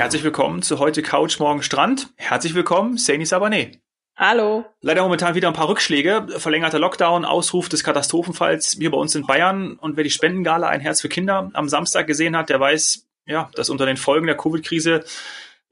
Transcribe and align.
Herzlich 0.00 0.24
willkommen 0.24 0.62
zu 0.62 0.78
heute 0.78 1.02
Couch, 1.02 1.38
morgen 1.40 1.62
Strand. 1.62 2.08
Herzlich 2.16 2.54
willkommen, 2.54 2.96
Saini 2.96 3.24
Sabané. 3.24 3.80
Hallo. 4.16 4.64
Leider 4.80 5.02
momentan 5.02 5.34
wieder 5.34 5.48
ein 5.48 5.54
paar 5.54 5.68
Rückschläge. 5.68 6.26
Verlängerter 6.38 6.78
Lockdown, 6.78 7.26
Ausruf 7.26 7.68
des 7.68 7.84
Katastrophenfalls 7.84 8.78
hier 8.78 8.90
bei 8.90 8.96
uns 8.96 9.14
in 9.14 9.26
Bayern. 9.26 9.74
Und 9.74 9.98
wer 9.98 10.04
die 10.04 10.08
Spendengala 10.08 10.68
Ein 10.68 10.80
Herz 10.80 11.02
für 11.02 11.10
Kinder 11.10 11.50
am 11.52 11.68
Samstag 11.68 12.06
gesehen 12.06 12.34
hat, 12.34 12.48
der 12.48 12.58
weiß, 12.58 13.08
ja, 13.26 13.50
dass 13.54 13.68
unter 13.68 13.84
den 13.84 13.98
Folgen 13.98 14.26
der 14.26 14.38
Covid-Krise 14.38 15.04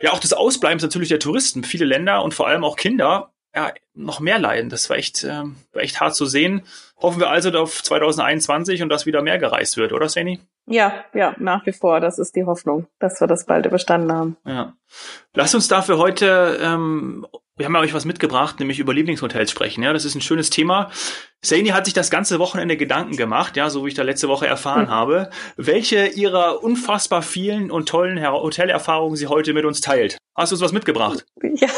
ja 0.02 0.12
auch 0.12 0.20
des 0.20 0.34
Ausbleibens 0.34 0.82
natürlich 0.82 1.08
der 1.08 1.20
Touristen 1.20 1.64
viele 1.64 1.86
Länder 1.86 2.22
und 2.22 2.34
vor 2.34 2.48
allem 2.48 2.64
auch 2.64 2.76
Kinder 2.76 3.32
ja, 3.54 3.72
noch 3.94 4.20
mehr 4.20 4.38
leiden. 4.38 4.68
Das 4.68 4.90
war 4.90 4.98
echt, 4.98 5.24
äh, 5.24 5.44
war 5.72 5.82
echt 5.82 6.00
hart 6.00 6.14
zu 6.14 6.26
sehen. 6.26 6.66
Hoffen 6.98 7.18
wir 7.18 7.30
also 7.30 7.50
auf 7.52 7.82
2021 7.82 8.82
und 8.82 8.90
dass 8.90 9.06
wieder 9.06 9.22
mehr 9.22 9.38
gereist 9.38 9.78
wird, 9.78 9.94
oder 9.94 10.10
Sani? 10.10 10.38
Ja, 10.68 11.04
ja, 11.14 11.34
nach 11.38 11.64
wie 11.66 11.72
vor. 11.72 12.00
Das 12.00 12.18
ist 12.18 12.36
die 12.36 12.44
Hoffnung, 12.44 12.86
dass 12.98 13.20
wir 13.20 13.26
das 13.26 13.46
bald 13.46 13.66
überstanden 13.66 14.12
haben. 14.12 14.36
Ja. 14.46 14.74
Lass 15.34 15.54
uns 15.54 15.68
dafür 15.68 15.98
heute 15.98 16.58
ähm, 16.62 17.26
wir 17.58 17.66
haben 17.66 17.76
euch 17.76 17.92
was 17.92 18.04
mitgebracht, 18.04 18.60
nämlich 18.60 18.78
über 18.78 18.94
Lieblingshotels 18.94 19.50
sprechen. 19.50 19.82
Ja, 19.82 19.92
das 19.92 20.04
ist 20.04 20.14
ein 20.14 20.20
schönes 20.20 20.48
Thema. 20.48 20.90
Saini 21.42 21.70
hat 21.70 21.84
sich 21.84 21.94
das 21.94 22.10
ganze 22.10 22.38
Wochenende 22.38 22.76
Gedanken 22.76 23.16
gemacht, 23.16 23.56
ja, 23.56 23.68
so 23.68 23.84
wie 23.84 23.88
ich 23.88 23.94
da 23.94 24.02
letzte 24.04 24.28
Woche 24.28 24.46
erfahren 24.46 24.86
hm. 24.86 24.90
habe, 24.90 25.30
welche 25.56 26.06
ihrer 26.06 26.62
unfassbar 26.62 27.22
vielen 27.22 27.70
und 27.70 27.88
tollen 27.88 28.24
Hotelerfahrungen 28.24 29.16
sie 29.16 29.26
heute 29.26 29.52
mit 29.54 29.64
uns 29.64 29.80
teilt. 29.80 30.18
Hast 30.36 30.52
du 30.52 30.54
uns 30.54 30.62
was 30.62 30.72
mitgebracht? 30.72 31.26
Ja, 31.42 31.68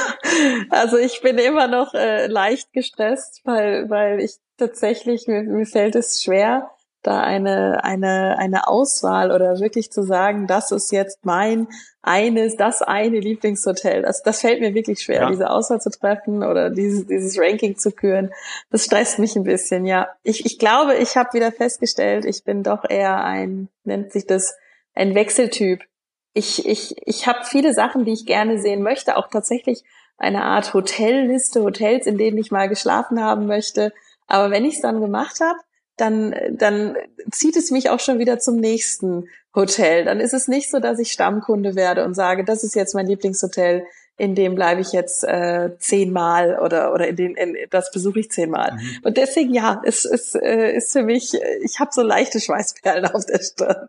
also 0.69 0.99
ich 0.99 1.23
bin 1.23 1.39
immer 1.39 1.67
noch 1.67 1.95
äh, 1.95 2.27
leicht 2.27 2.73
gestresst, 2.75 3.41
weil 3.45 3.89
weil 3.89 4.21
ich 4.21 4.37
tatsächlich 4.59 5.27
mir, 5.27 5.43
mir 5.43 5.65
fällt 5.65 5.95
es 5.97 6.23
schwer, 6.23 6.71
da 7.03 7.21
eine, 7.21 7.83
eine, 7.85 8.39
eine 8.39 8.69
Auswahl 8.69 9.33
oder 9.33 9.61
wirklich 9.61 9.91
zu 9.91 10.03
sagen, 10.03 10.47
das 10.47 10.71
ist 10.71 10.93
jetzt 10.93 11.25
mein 11.25 11.69
eines, 12.03 12.57
das 12.57 12.83
eine 12.83 13.21
Lieblingshotel. 13.21 14.03
Das, 14.03 14.23
das 14.23 14.41
fällt 14.41 14.61
mir 14.61 14.75
wirklich 14.75 15.01
schwer, 15.01 15.23
ja. 15.23 15.31
diese 15.31 15.51
Auswahl 15.51 15.81
zu 15.81 15.91
treffen 15.91 16.43
oder 16.43 16.71
dieses, 16.71 17.07
dieses 17.07 17.39
Ranking 17.39 17.77
zu 17.77 17.93
küren. 17.93 18.33
Das 18.71 18.85
stresst 18.85 19.19
mich 19.19 19.37
ein 19.37 19.45
bisschen, 19.45 19.85
ja. 19.85 20.09
Ich, 20.23 20.47
ich 20.47 20.59
glaube, 20.59 20.95
ich 20.97 21.17
habe 21.17 21.33
wieder 21.35 21.53
festgestellt, 21.53 22.25
ich 22.25 22.45
bin 22.45 22.63
doch 22.63 22.89
eher 22.89 23.23
ein, 23.23 23.69
nennt 23.85 24.13
sich 24.13 24.27
das, 24.27 24.57
ein 24.95 25.15
Wechseltyp. 25.15 25.83
Ich, 26.33 26.67
ich, 26.67 26.97
ich 27.07 27.27
habe 27.27 27.45
viele 27.45 27.75
Sachen, 27.75 28.05
die 28.05 28.13
ich 28.13 28.25
gerne 28.25 28.59
sehen 28.59 28.83
möchte, 28.83 29.17
auch 29.17 29.29
tatsächlich 29.29 29.85
eine 30.17 30.43
Art 30.45 30.75
Hotelliste, 30.75 31.63
Hotels, 31.63 32.07
in 32.07 32.19
denen 32.19 32.39
ich 32.39 32.51
mal 32.51 32.69
geschlafen 32.69 33.23
haben 33.23 33.47
möchte. 33.47 33.93
Aber 34.27 34.51
wenn 34.51 34.65
ich 34.65 34.77
es 34.77 34.81
dann 34.81 35.01
gemacht 35.01 35.41
habe, 35.41 35.59
dann, 36.01 36.35
dann 36.53 36.97
zieht 37.31 37.57
es 37.57 37.71
mich 37.71 37.91
auch 37.91 38.01
schon 38.01 38.19
wieder 38.19 38.39
zum 38.39 38.57
nächsten 38.57 39.29
Hotel. 39.55 40.05
Dann 40.05 40.21
ist 40.21 40.35
es 40.35 40.49
nicht 40.49 40.71
so, 40.71 40.79
dass 40.79 40.99
ich 40.99 41.13
Stammkunde 41.13 41.75
werde 41.75 42.05
und 42.05 42.15
sage, 42.15 42.45
das 42.45 42.65
ist 42.65 42.75
jetzt 42.75 42.95
mein 42.95 43.07
Lieblingshotel, 43.07 43.85
in 44.17 44.35
dem 44.35 44.55
bleibe 44.55 44.83
ich 44.83 44.93
jetzt 44.93 45.25
äh, 45.25 45.71
zehnmal 45.79 46.59
oder 46.59 46.93
oder 46.93 47.09
in 47.09 47.17
den 47.17 47.35
in, 47.37 47.57
das 47.71 47.91
besuche 47.91 48.21
ich 48.21 48.31
zehnmal. 48.31 48.73
Mhm. 48.73 48.99
Und 49.03 49.17
deswegen 49.17 49.55
ja, 49.55 49.81
es 49.85 50.05
ist, 50.05 50.35
äh, 50.35 50.77
ist 50.77 50.93
für 50.93 51.03
mich, 51.03 51.33
ich 51.63 51.81
habe 51.81 51.91
so 51.93 52.03
leichte 52.03 52.39
Schweißperlen 52.39 53.07
auf 53.15 53.25
der 53.25 53.41
Stirn. 53.43 53.89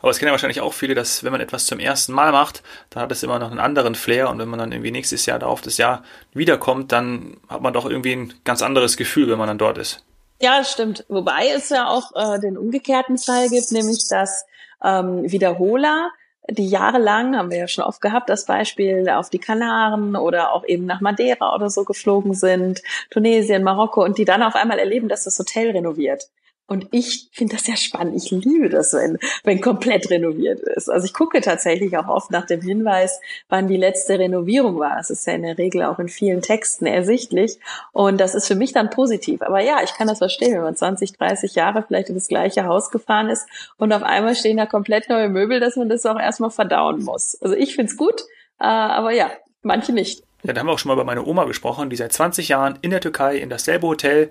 Aber 0.00 0.10
es 0.10 0.18
kennen 0.18 0.28
ja 0.28 0.32
wahrscheinlich 0.32 0.60
auch 0.60 0.74
viele, 0.74 0.94
dass 0.94 1.24
wenn 1.24 1.32
man 1.32 1.40
etwas 1.40 1.64
zum 1.64 1.78
ersten 1.78 2.12
Mal 2.12 2.32
macht, 2.32 2.62
dann 2.90 3.02
hat 3.02 3.12
es 3.12 3.22
immer 3.22 3.38
noch 3.38 3.50
einen 3.50 3.58
anderen 3.58 3.94
Flair 3.94 4.28
und 4.28 4.38
wenn 4.38 4.48
man 4.48 4.58
dann 4.58 4.72
irgendwie 4.72 4.90
nächstes 4.90 5.24
Jahr 5.24 5.38
darauf 5.38 5.62
das 5.62 5.78
Jahr 5.78 6.04
wiederkommt, 6.34 6.92
dann 6.92 7.38
hat 7.48 7.62
man 7.62 7.72
doch 7.72 7.88
irgendwie 7.88 8.12
ein 8.12 8.34
ganz 8.44 8.60
anderes 8.60 8.98
Gefühl, 8.98 9.30
wenn 9.30 9.38
man 9.38 9.48
dann 9.48 9.58
dort 9.58 9.78
ist. 9.78 10.05
Ja, 10.40 10.62
stimmt. 10.64 11.04
Wobei 11.08 11.48
es 11.54 11.70
ja 11.70 11.88
auch 11.88 12.12
äh, 12.14 12.38
den 12.38 12.58
umgekehrten 12.58 13.18
Fall 13.18 13.48
gibt, 13.48 13.72
nämlich 13.72 14.06
dass 14.08 14.44
ähm, 14.84 15.30
Wiederholer, 15.30 16.10
die 16.48 16.68
jahrelang, 16.68 17.36
haben 17.36 17.50
wir 17.50 17.58
ja 17.58 17.68
schon 17.68 17.84
oft 17.84 18.00
gehabt, 18.00 18.28
das 18.28 18.44
Beispiel 18.44 19.08
auf 19.08 19.30
die 19.30 19.38
Kanaren 19.38 20.14
oder 20.14 20.52
auch 20.52 20.64
eben 20.64 20.84
nach 20.84 21.00
Madeira 21.00 21.54
oder 21.54 21.70
so 21.70 21.84
geflogen 21.84 22.34
sind, 22.34 22.82
Tunesien, 23.10 23.62
Marokko, 23.62 24.04
und 24.04 24.18
die 24.18 24.24
dann 24.24 24.42
auf 24.42 24.54
einmal 24.54 24.78
erleben, 24.78 25.08
dass 25.08 25.24
das 25.24 25.38
Hotel 25.38 25.70
renoviert. 25.70 26.28
Und 26.68 26.88
ich 26.90 27.28
finde 27.32 27.54
das 27.54 27.66
ja 27.66 27.76
spannend. 27.76 28.16
Ich 28.16 28.30
liebe 28.30 28.68
das, 28.68 28.92
wenn, 28.92 29.18
wenn 29.44 29.60
komplett 29.60 30.10
renoviert 30.10 30.60
ist. 30.60 30.88
Also 30.90 31.06
ich 31.06 31.14
gucke 31.14 31.40
tatsächlich 31.40 31.96
auch 31.96 32.08
oft 32.08 32.32
nach 32.32 32.46
dem 32.46 32.60
Hinweis, 32.60 33.20
wann 33.48 33.68
die 33.68 33.76
letzte 33.76 34.18
Renovierung 34.18 34.78
war. 34.78 34.98
Es 34.98 35.10
ist 35.10 35.26
ja 35.26 35.34
in 35.34 35.42
der 35.42 35.58
Regel 35.58 35.84
auch 35.84 36.00
in 36.00 36.08
vielen 36.08 36.42
Texten 36.42 36.86
ersichtlich. 36.86 37.58
Und 37.92 38.20
das 38.20 38.34
ist 38.34 38.48
für 38.48 38.56
mich 38.56 38.72
dann 38.72 38.90
positiv. 38.90 39.42
Aber 39.42 39.60
ja, 39.60 39.80
ich 39.84 39.94
kann 39.94 40.08
das 40.08 40.18
verstehen, 40.18 40.54
wenn 40.54 40.62
man 40.62 40.74
20, 40.74 41.12
30 41.12 41.54
Jahre 41.54 41.84
vielleicht 41.86 42.08
in 42.08 42.16
das 42.16 42.26
gleiche 42.26 42.64
Haus 42.64 42.90
gefahren 42.90 43.28
ist 43.28 43.46
und 43.76 43.92
auf 43.92 44.02
einmal 44.02 44.34
stehen 44.34 44.56
da 44.56 44.66
komplett 44.66 45.08
neue 45.08 45.28
Möbel, 45.28 45.60
dass 45.60 45.76
man 45.76 45.88
das 45.88 46.04
auch 46.04 46.18
erstmal 46.18 46.50
verdauen 46.50 47.04
muss. 47.04 47.40
Also 47.40 47.54
ich 47.54 47.76
finde 47.76 47.92
es 47.92 47.96
gut, 47.96 48.22
äh, 48.58 48.64
aber 48.64 49.12
ja, 49.12 49.30
manche 49.62 49.92
nicht. 49.92 50.22
Ja, 50.46 50.52
da 50.52 50.60
haben 50.60 50.68
wir 50.68 50.72
auch 50.72 50.78
schon 50.78 50.90
mal 50.90 50.94
über 50.94 51.04
meine 51.04 51.24
Oma 51.24 51.44
gesprochen, 51.44 51.90
die 51.90 51.96
seit 51.96 52.12
20 52.12 52.48
Jahren 52.48 52.78
in 52.80 52.90
der 52.90 53.00
Türkei 53.00 53.36
in 53.36 53.50
dasselbe 53.50 53.88
Hotel, 53.88 54.30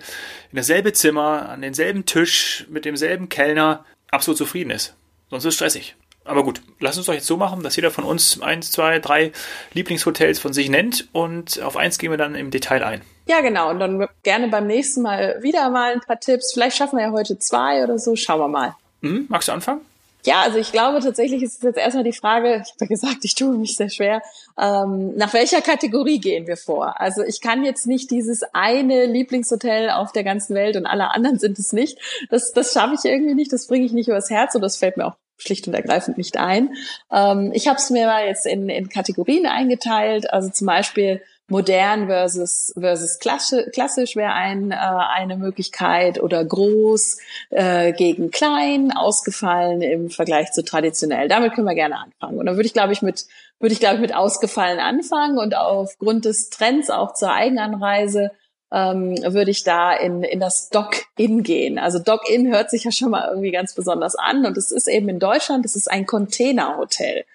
in 0.52 0.56
dasselbe 0.56 0.94
Zimmer, 0.94 1.50
an 1.50 1.62
denselben 1.62 2.06
Tisch, 2.06 2.66
mit 2.70 2.86
demselben 2.86 3.28
Kellner 3.28 3.84
absolut 4.12 4.38
zufrieden 4.38 4.70
ist. 4.70 4.96
Sonst 5.30 5.44
ist 5.44 5.50
es 5.50 5.56
stressig. 5.56 5.96
Aber 6.24 6.44
gut, 6.44 6.62
lass 6.80 6.98
uns 6.98 7.06
doch 7.06 7.14
jetzt 7.14 7.28
so 7.28 7.38
machen, 7.38 7.64
dass 7.64 7.76
jeder 7.76 7.92
von 7.92 8.06
uns 8.06 8.42
eins, 8.42 8.72
zwei, 8.72 9.00
drei 9.00 9.32
Lieblingshotels 9.74 10.40
von 10.40 10.54
sich 10.54 10.70
nennt 10.70 11.08
und 11.12 11.62
auf 11.62 11.76
eins 11.76 12.00
gehen 12.00 12.12
wir 12.12 12.18
dann 12.18 12.34
im 12.34 12.50
Detail 12.50 12.84
ein. 12.84 13.02
Ja, 13.28 13.42
genau. 13.42 13.70
Und 13.70 13.80
dann 13.80 14.08
gerne 14.24 14.48
beim 14.48 14.68
nächsten 14.68 15.02
Mal 15.02 15.40
wieder 15.42 15.70
mal 15.70 15.94
ein 15.94 16.02
paar 16.02 16.20
Tipps. 16.20 16.54
Vielleicht 16.54 16.78
schaffen 16.78 16.98
wir 16.98 17.08
ja 17.08 17.12
heute 17.12 17.38
zwei 17.40 17.84
oder 17.84 18.00
so. 18.00 18.16
Schauen 18.16 18.40
wir 18.40 18.48
mal. 18.48 18.76
Mhm, 19.02 19.26
magst 19.30 19.50
du 19.50 19.52
anfangen? 19.52 19.82
Ja, 20.26 20.42
also 20.42 20.58
ich 20.58 20.72
glaube 20.72 21.00
tatsächlich 21.02 21.44
ist 21.44 21.58
es 21.58 21.62
jetzt 21.62 21.78
erstmal 21.78 22.04
die 22.04 22.12
Frage, 22.12 22.64
ich 22.66 22.72
habe 22.72 22.82
ja 22.82 22.88
gesagt, 22.88 23.24
ich 23.24 23.36
tue 23.36 23.56
mich 23.58 23.76
sehr 23.76 23.90
schwer, 23.90 24.24
ähm, 24.60 25.16
nach 25.16 25.34
welcher 25.34 25.62
Kategorie 25.62 26.20
gehen 26.20 26.48
wir 26.48 26.58
vor? 26.58 27.00
Also 27.00 27.24
ich 27.24 27.42
kann 27.42 27.64
jetzt 27.64 27.86
nicht 27.86 28.10
dieses 28.10 28.42
eine 28.52 29.06
Lieblingshotel 29.06 29.92
auf 29.92 30.12
der 30.12 30.24
ganzen 30.24 30.56
Welt 30.56 30.78
und 30.78 30.88
alle 30.88 31.14
anderen 31.14 31.38
sind 31.38 31.60
es 31.60 31.74
nicht. 31.74 32.00
Das, 32.32 32.54
das 32.54 32.74
schaffe 32.74 32.96
ich 32.96 33.06
irgendwie 33.06 33.36
nicht, 33.36 33.54
das 33.54 33.68
bringe 33.68 33.86
ich 33.86 33.94
nicht 33.94 34.08
übers 34.08 34.32
Herz 34.32 34.56
und 34.56 34.62
das 34.62 34.78
fällt 34.78 34.98
mir 34.98 35.06
auch 35.06 35.16
schlicht 35.38 35.68
und 35.68 35.76
ergreifend 35.76 36.18
nicht 36.18 36.38
ein. 36.38 36.74
Ähm, 37.12 37.52
ich 37.54 37.68
habe 37.68 37.78
es 37.78 37.92
mir 37.92 38.08
mal 38.08 38.26
jetzt 38.26 38.48
in, 38.48 38.68
in 38.70 38.90
Kategorien 38.90 39.46
eingeteilt, 39.46 40.32
also 40.34 40.50
zum 40.50 40.66
Beispiel 40.66 41.22
modern 41.48 42.08
versus 42.08 42.74
versus 42.78 43.20
klassisch, 43.20 43.66
klassisch 43.72 44.16
wäre 44.16 44.34
ein, 44.34 44.72
äh, 44.72 44.76
eine 44.76 45.38
Möglichkeit 45.38 46.22
oder 46.22 46.44
groß 46.44 47.18
äh, 47.52 47.94
gegen 47.94 48.32
klein 48.32 48.92
ausgefallen 48.92 49.82
im 49.82 50.10
Vergleich 50.10 50.52
zu 50.52 50.64
traditionell. 50.64 51.28
Damit 51.28 51.54
können 51.54 51.68
wir 51.68 51.76
gerne 51.76 52.00
anfangen. 52.00 52.40
Und 52.40 52.48
dann 52.48 52.56
würde 52.56 52.68
ich 52.68 52.74
glaube 52.74 52.94
ich 52.94 53.02
mit 53.02 53.26
würde 53.60 53.74
ich 53.74 53.80
glaube 53.80 53.96
ich 53.96 54.02
mit 54.02 54.16
ausgefallen 54.16 54.80
anfangen 54.80 55.38
und 55.38 55.56
aufgrund 55.56 56.26
des 56.26 56.50
Trends 56.50 56.90
auch 56.90 57.14
zur 57.14 57.32
Eigenanreise 57.32 58.32
ähm, 58.72 59.16
würde 59.26 59.52
ich 59.52 59.64
da 59.64 59.94
in, 59.94 60.24
in 60.24 60.40
das 60.40 60.70
Dock-In 60.70 61.44
gehen. 61.44 61.78
Also 61.78 62.00
Dock-In 62.00 62.52
hört 62.52 62.70
sich 62.70 62.84
ja 62.84 62.92
schon 62.92 63.12
mal 63.12 63.28
irgendwie 63.30 63.52
ganz 63.52 63.74
besonders 63.74 64.16
an 64.16 64.46
und 64.46 64.58
es 64.58 64.72
ist 64.72 64.88
eben 64.88 65.08
in 65.10 65.20
Deutschland, 65.20 65.66
es 65.66 65.76
ist 65.76 65.90
ein 65.90 66.06
Containerhotel. 66.06 67.26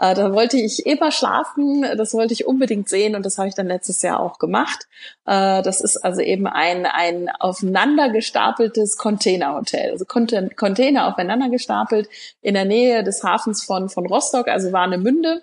Äh, 0.00 0.14
da 0.14 0.32
wollte 0.32 0.56
ich 0.56 0.86
immer 0.86 1.12
schlafen, 1.12 1.82
das 1.96 2.14
wollte 2.14 2.32
ich 2.32 2.46
unbedingt 2.46 2.88
sehen 2.88 3.14
und 3.14 3.24
das 3.26 3.36
habe 3.36 3.48
ich 3.48 3.54
dann 3.54 3.68
letztes 3.68 4.00
Jahr 4.00 4.18
auch 4.18 4.38
gemacht. 4.38 4.88
Äh, 5.26 5.62
das 5.62 5.82
ist 5.82 5.98
also 5.98 6.22
eben 6.22 6.46
ein, 6.46 6.86
ein 6.86 7.28
aufeinander 7.28 8.08
gestapeltes 8.08 8.96
Containerhotel. 8.96 9.90
Also 9.92 10.06
Container 10.06 11.06
aufeinander 11.06 11.50
gestapelt 11.50 12.08
in 12.40 12.54
der 12.54 12.64
Nähe 12.64 13.04
des 13.04 13.22
Hafens 13.22 13.62
von, 13.62 13.90
von 13.90 14.06
Rostock, 14.06 14.48
also 14.48 14.72
Warnemünde 14.72 15.42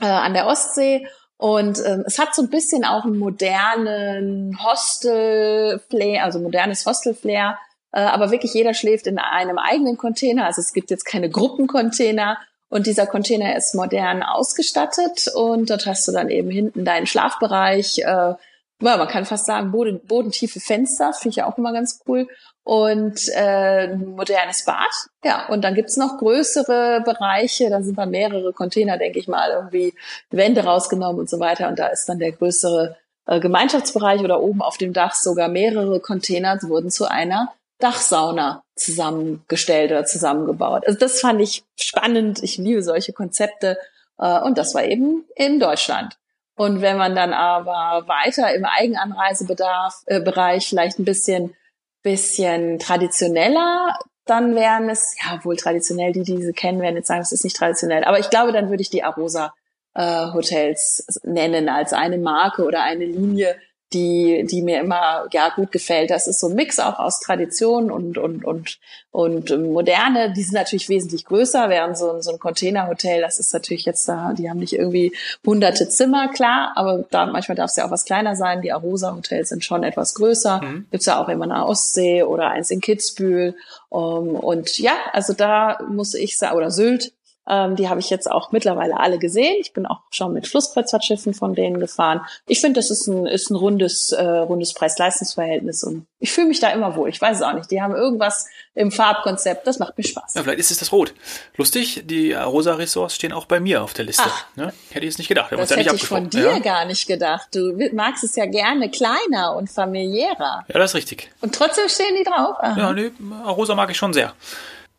äh, 0.00 0.06
an 0.06 0.34
der 0.34 0.48
Ostsee. 0.48 1.06
Und 1.38 1.78
ähm, 1.86 2.02
es 2.06 2.18
hat 2.18 2.34
so 2.34 2.42
ein 2.42 2.50
bisschen 2.50 2.84
auch 2.84 3.04
einen 3.04 3.18
modernen 3.18 4.58
Hostel-Flair, 4.64 6.24
also 6.24 6.40
modernes 6.40 6.84
Hostel-Flair. 6.86 7.56
Äh, 7.92 8.00
aber 8.00 8.32
wirklich 8.32 8.52
jeder 8.52 8.74
schläft 8.74 9.06
in 9.06 9.20
einem 9.20 9.58
eigenen 9.58 9.96
Container. 9.96 10.46
Also 10.46 10.60
es 10.60 10.72
gibt 10.72 10.90
jetzt 10.90 11.04
keine 11.04 11.30
Gruppencontainer, 11.30 12.38
und 12.68 12.86
dieser 12.86 13.06
Container 13.06 13.56
ist 13.56 13.74
modern 13.74 14.22
ausgestattet 14.22 15.28
und 15.34 15.70
dort 15.70 15.86
hast 15.86 16.06
du 16.08 16.12
dann 16.12 16.30
eben 16.30 16.50
hinten 16.50 16.84
deinen 16.84 17.06
Schlafbereich. 17.06 17.98
Äh, 17.98 18.34
man 18.80 19.08
kann 19.08 19.24
fast 19.24 19.46
sagen, 19.46 19.70
boden, 19.70 20.00
bodentiefe 20.06 20.60
Fenster, 20.60 21.12
finde 21.12 21.30
ich 21.30 21.36
ja 21.36 21.46
auch 21.46 21.56
immer 21.58 21.72
ganz 21.72 22.00
cool. 22.06 22.28
Und 22.62 23.20
äh, 23.34 23.94
modernes 23.94 24.64
Bad. 24.64 24.90
Ja, 25.24 25.46
und 25.48 25.62
dann 25.62 25.74
gibt's 25.74 25.96
noch 25.96 26.18
größere 26.18 27.02
Bereiche, 27.04 27.70
da 27.70 27.80
sind 27.80 27.96
dann 27.96 28.10
mehrere 28.10 28.52
Container, 28.52 28.98
denke 28.98 29.20
ich 29.20 29.28
mal, 29.28 29.50
irgendwie 29.50 29.94
Wände 30.30 30.64
rausgenommen 30.64 31.20
und 31.20 31.30
so 31.30 31.38
weiter. 31.38 31.68
Und 31.68 31.78
da 31.78 31.86
ist 31.86 32.08
dann 32.08 32.18
der 32.18 32.32
größere 32.32 32.96
äh, 33.26 33.38
Gemeinschaftsbereich 33.38 34.20
oder 34.20 34.42
oben 34.42 34.62
auf 34.62 34.78
dem 34.78 34.92
Dach 34.92 35.14
sogar 35.14 35.48
mehrere 35.48 36.00
Container 36.00 36.58
wurden 36.62 36.90
zu 36.90 37.08
einer 37.08 37.52
Dachsauna 37.78 38.64
zusammengestellt 38.74 39.90
oder 39.90 40.04
zusammengebaut. 40.04 40.86
Also 40.86 40.98
das 40.98 41.20
fand 41.20 41.40
ich 41.40 41.64
spannend. 41.78 42.42
Ich 42.42 42.58
liebe 42.58 42.82
solche 42.82 43.12
Konzepte. 43.12 43.78
Äh, 44.18 44.40
und 44.40 44.58
das 44.58 44.74
war 44.74 44.84
eben 44.84 45.24
in 45.34 45.60
Deutschland. 45.60 46.18
Und 46.56 46.80
wenn 46.80 46.96
man 46.96 47.14
dann 47.14 47.32
aber 47.32 48.08
weiter 48.08 48.54
im 48.54 48.64
Eigenanreisebedarf 48.64 50.02
äh, 50.06 50.20
Bereich 50.20 50.68
vielleicht 50.68 50.98
ein 50.98 51.04
bisschen 51.04 51.54
bisschen 52.02 52.78
traditioneller 52.78 53.98
dann 54.26 54.56
wären 54.56 54.90
es, 54.90 55.16
ja, 55.22 55.42
wohl 55.44 55.56
traditionell, 55.56 56.12
die, 56.12 56.24
die 56.24 56.36
diese 56.36 56.52
kennen, 56.52 56.82
werden 56.82 56.96
jetzt 56.96 57.06
sagen, 57.06 57.22
es 57.22 57.32
ist 57.32 57.44
nicht 57.44 57.56
traditionell. 57.56 58.04
Aber 58.04 58.18
ich 58.18 58.28
glaube, 58.28 58.52
dann 58.52 58.68
würde 58.68 58.82
ich 58.82 58.90
die 58.90 59.04
Arosa 59.04 59.54
äh, 59.94 60.32
Hotels 60.32 61.20
nennen 61.22 61.68
als 61.68 61.92
eine 61.92 62.18
Marke 62.18 62.64
oder 62.64 62.82
eine 62.82 63.04
Linie, 63.04 63.56
die, 63.92 64.44
die 64.50 64.62
mir 64.62 64.80
immer 64.80 65.26
ja 65.32 65.50
gut 65.54 65.70
gefällt. 65.70 66.10
Das 66.10 66.26
ist 66.26 66.40
so 66.40 66.48
ein 66.48 66.54
Mix 66.54 66.78
auch 66.80 66.98
aus 66.98 67.20
Tradition 67.20 67.90
und 67.90 68.18
und 68.18 68.44
und 68.44 68.78
und 69.12 69.50
moderne. 69.72 70.32
Die 70.32 70.42
sind 70.42 70.54
natürlich 70.54 70.88
wesentlich 70.88 71.24
größer, 71.24 71.68
während 71.68 71.96
so 71.96 72.10
ein 72.10 72.22
so 72.22 72.32
ein 72.32 72.38
Containerhotel, 72.38 73.20
das 73.20 73.38
ist 73.38 73.52
natürlich 73.52 73.84
jetzt 73.84 74.08
da, 74.08 74.32
die 74.32 74.50
haben 74.50 74.58
nicht 74.58 74.72
irgendwie 74.72 75.14
hunderte 75.46 75.88
Zimmer, 75.88 76.28
klar, 76.28 76.72
aber 76.74 77.04
da 77.10 77.26
manchmal 77.26 77.56
darf 77.56 77.70
es 77.70 77.76
ja 77.76 77.86
auch 77.86 77.92
was 77.92 78.04
kleiner 78.04 78.34
sein. 78.34 78.60
Die 78.60 78.72
Arosa 78.72 79.14
Hotels 79.14 79.50
sind 79.50 79.64
schon 79.64 79.84
etwas 79.84 80.14
größer. 80.14 80.60
Mhm. 80.62 80.86
Gibt's 80.90 81.06
ja 81.06 81.22
auch 81.22 81.28
immer 81.28 81.44
eine 81.44 81.66
Ostsee 81.66 82.24
oder 82.24 82.50
eins 82.50 82.70
in 82.70 82.80
Kitzbühel. 82.80 83.54
Um, 83.88 84.34
und 84.34 84.78
ja, 84.78 84.94
also 85.12 85.32
da 85.32 85.78
muss 85.88 86.14
ich 86.14 86.36
sagen, 86.36 86.56
oder 86.56 86.70
Sylt, 86.70 87.12
ähm, 87.48 87.76
die 87.76 87.88
habe 87.88 88.00
ich 88.00 88.10
jetzt 88.10 88.30
auch 88.30 88.52
mittlerweile 88.52 88.98
alle 88.98 89.18
gesehen. 89.18 89.56
Ich 89.60 89.72
bin 89.72 89.86
auch 89.86 90.00
schon 90.10 90.32
mit 90.32 90.46
Flusskreuzfahrtschiffen 90.46 91.34
von 91.34 91.54
denen 91.54 91.80
gefahren. 91.80 92.20
Ich 92.46 92.60
finde, 92.60 92.80
das 92.80 92.90
ist 92.90 93.06
ein, 93.06 93.26
ist 93.26 93.50
ein 93.50 93.56
rundes, 93.56 94.12
äh, 94.12 94.24
rundes 94.24 94.74
Preis-Leistungs-Verhältnis 94.74 95.84
und 95.84 96.06
ich 96.18 96.32
fühle 96.32 96.48
mich 96.48 96.60
da 96.60 96.70
immer 96.70 96.96
wohl. 96.96 97.08
Ich 97.08 97.20
weiß 97.20 97.36
es 97.36 97.42
auch 97.42 97.52
nicht. 97.52 97.70
Die 97.70 97.82
haben 97.82 97.94
irgendwas 97.94 98.46
im 98.74 98.90
Farbkonzept, 98.90 99.66
das 99.66 99.78
macht 99.78 99.96
mir 99.96 100.04
Spaß. 100.04 100.34
Ja, 100.34 100.42
vielleicht 100.42 100.58
ist 100.58 100.70
es 100.70 100.78
das 100.78 100.92
Rot. 100.92 101.14
Lustig, 101.56 102.02
die 102.04 102.32
rosa 102.32 102.74
Ressorts 102.74 103.14
stehen 103.14 103.32
auch 103.32 103.44
bei 103.44 103.60
mir 103.60 103.82
auf 103.82 103.94
der 103.94 104.06
Liste. 104.06 104.28
Ne? 104.54 104.72
Hätte 104.90 105.06
ich 105.06 105.12
es 105.12 105.18
nicht 105.18 105.28
gedacht. 105.28 105.52
das 105.52 105.70
ja 105.70 105.76
hätte 105.76 105.94
ich 105.94 106.06
von 106.06 106.30
dir 106.30 106.52
ja. 106.52 106.58
gar 106.58 106.84
nicht 106.84 107.06
gedacht. 107.06 107.48
Du 107.54 107.76
magst 107.92 108.24
es 108.24 108.34
ja 108.36 108.46
gerne 108.46 108.90
kleiner 108.90 109.54
und 109.56 109.70
familiärer. 109.70 110.64
Ja, 110.68 110.78
das 110.78 110.92
ist 110.92 110.94
richtig. 110.94 111.30
Und 111.40 111.54
trotzdem 111.54 111.88
stehen 111.88 112.14
die 112.18 112.24
drauf. 112.24 112.56
Aha. 112.58 112.78
Ja, 112.78 112.92
nee, 112.92 113.10
rosa 113.46 113.74
mag 113.74 113.90
ich 113.90 113.96
schon 113.96 114.12
sehr. 114.12 114.32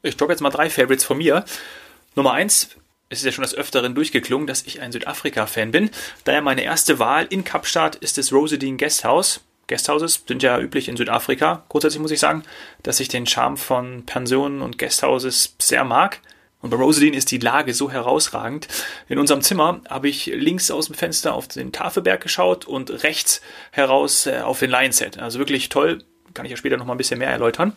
Ich 0.04 0.16
droppe 0.16 0.34
jetzt 0.34 0.42
mal 0.42 0.50
drei 0.50 0.70
Favorites 0.70 1.04
von 1.04 1.18
mir. 1.18 1.44
Nummer 2.16 2.34
eins, 2.34 2.70
es 3.10 3.20
ist 3.20 3.26
ja 3.26 3.32
schon 3.32 3.44
des 3.44 3.56
Öfteren 3.56 3.96
durchgeklungen, 3.96 4.48
dass 4.48 4.64
ich 4.64 4.82
ein 4.82 4.92
Südafrika-Fan 4.92 5.72
bin. 5.72 5.90
Daher 6.26 6.42
meine 6.42 6.64
erste 6.64 7.00
Wahl 7.00 7.26
in 7.30 7.44
Kapstadt 7.44 7.96
ist 7.96 8.18
das 8.18 8.34
Rosedine 8.34 8.78
Guesthouse. 8.78 9.42
Guesthouses 9.68 10.24
sind 10.28 10.44
ja 10.44 10.60
üblich 10.60 10.88
in 10.88 10.98
Südafrika. 10.98 11.64
Grundsätzlich 11.70 12.02
muss 12.02 12.12
ich 12.12 12.20
sagen, 12.20 12.44
dass 12.84 13.00
ich 13.00 13.10
den 13.10 13.26
Charme 13.26 13.58
von 13.58 14.06
Pensionen 14.06 14.62
und 14.62 14.78
Guesthouses 14.78 15.56
sehr 15.60 15.84
mag. 15.84 16.20
Und 16.62 16.72
bei 16.72 16.78
Rosedine 16.78 17.16
ist 17.16 17.32
die 17.32 17.38
Lage 17.38 17.74
so 17.74 17.92
herausragend. 17.92 18.68
In 19.08 19.20
unserem 19.20 19.42
Zimmer 19.42 19.82
habe 19.90 20.10
ich 20.10 20.26
links 20.26 20.72
aus 20.72 20.88
dem 20.88 20.96
Fenster 20.96 21.34
auf 21.34 21.48
den 21.48 21.72
Tafelberg 21.72 22.22
geschaut 22.22 22.66
und 22.66 23.04
rechts 23.04 23.42
heraus 23.72 24.26
äh, 24.26 24.40
auf 24.40 24.60
den 24.60 24.72
Lion 24.72 24.92
Set. 24.92 25.20
Also 25.20 25.38
wirklich 25.40 25.70
toll. 25.70 26.04
Kann 26.34 26.46
ich 26.46 26.52
ja 26.52 26.58
später 26.58 26.78
noch 26.78 26.86
mal 26.86 26.94
ein 26.94 26.98
bisschen 26.98 27.20
mehr 27.20 27.30
erläutern. 27.30 27.74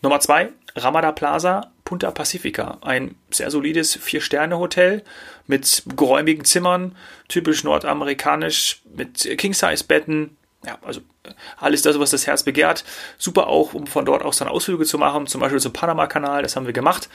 Nummer 0.00 0.20
zwei, 0.20 0.50
Ramada 0.76 1.12
Plaza, 1.12 1.72
Punta 1.88 2.10
Pacifica. 2.10 2.76
Ein 2.82 3.14
sehr 3.30 3.50
solides 3.50 3.94
Vier-Sterne-Hotel 3.94 5.02
mit 5.46 5.84
geräumigen 5.96 6.44
Zimmern, 6.44 6.94
typisch 7.28 7.64
nordamerikanisch, 7.64 8.82
mit 8.94 9.26
King-Size-Betten. 9.38 10.36
Ja, 10.66 10.78
also 10.82 11.00
äh, 11.22 11.30
alles 11.56 11.80
das, 11.80 11.98
was 11.98 12.10
das 12.10 12.26
Herz 12.26 12.42
begehrt. 12.42 12.84
Super 13.16 13.46
auch, 13.46 13.72
um 13.72 13.86
von 13.86 14.04
dort 14.04 14.22
aus 14.22 14.36
dann 14.36 14.48
Ausflüge 14.48 14.84
zu 14.84 14.98
machen, 14.98 15.26
zum 15.26 15.40
Beispiel 15.40 15.60
zum 15.60 15.72
Panama-Kanal, 15.72 16.42
das 16.42 16.56
haben 16.56 16.66
wir 16.66 16.74
gemacht. 16.74 17.08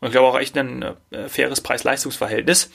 Und 0.00 0.08
ich 0.08 0.12
glaube 0.12 0.28
auch 0.28 0.40
echt 0.40 0.56
ein 0.56 0.82
äh, 1.10 1.28
faires 1.28 1.60
Preis-Leistungs-Verhältnis. 1.60 2.70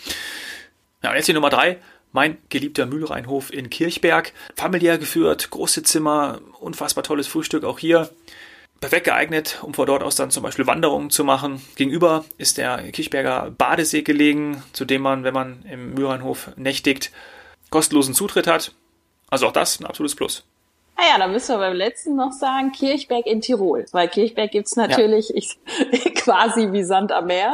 Ja, 1.02 1.10
und 1.10 1.16
jetzt 1.16 1.28
die 1.28 1.34
Nummer 1.34 1.50
drei, 1.50 1.80
mein 2.12 2.38
geliebter 2.50 2.86
Mühlreinhof 2.86 3.52
in 3.52 3.72
Kirchberg. 3.72 4.34
Familiär 4.56 5.00
geführt, 5.00 5.50
große 5.50 5.82
Zimmer, 5.82 6.42
unfassbar 6.60 7.04
tolles 7.04 7.26
Frühstück 7.26 7.64
auch 7.64 7.80
hier 7.80 8.12
perfekt 8.82 9.06
geeignet, 9.06 9.60
um 9.62 9.74
von 9.74 9.86
dort 9.86 10.04
aus 10.04 10.16
dann 10.16 10.32
zum 10.32 10.44
Beispiel 10.44 10.68
Wanderungen 10.68 11.12
zu 11.12 11.24
machen. 11.24 11.62
Gegenüber 11.76 12.26
ist 12.38 12.58
der 12.58 12.92
Kirchberger 12.92 13.52
Badesee 13.52 14.02
gelegen, 14.02 14.62
zu 14.74 14.84
dem 14.84 15.04
man, 15.04 15.24
wenn 15.24 15.34
man 15.34 15.64
im 15.70 15.94
Mührenhof 15.94 16.52
nächtigt, 16.58 17.12
kostenlosen 17.70 18.16
Zutritt 18.16 18.48
hat. 18.48 18.74
Also 19.30 19.48
auch 19.48 19.54
das 19.54 19.80
ein 19.80 19.86
absolutes 19.86 20.16
Plus. 20.16 20.44
Ah 20.96 21.14
ja, 21.14 21.18
da 21.18 21.28
müssen 21.28 21.50
wir 21.50 21.58
beim 21.58 21.76
letzten 21.76 22.16
noch 22.16 22.32
sagen, 22.32 22.72
Kirchberg 22.72 23.26
in 23.26 23.42
Tirol. 23.42 23.86
Weil 23.92 24.08
Kirchberg 24.08 24.52
gibt's 24.52 24.76
natürlich 24.76 25.30
ja. 25.30 25.36
ich, 25.36 25.58
quasi 26.16 26.72
wie 26.72 26.84
Sand 26.84 27.12
am 27.12 27.28
Meer. 27.28 27.54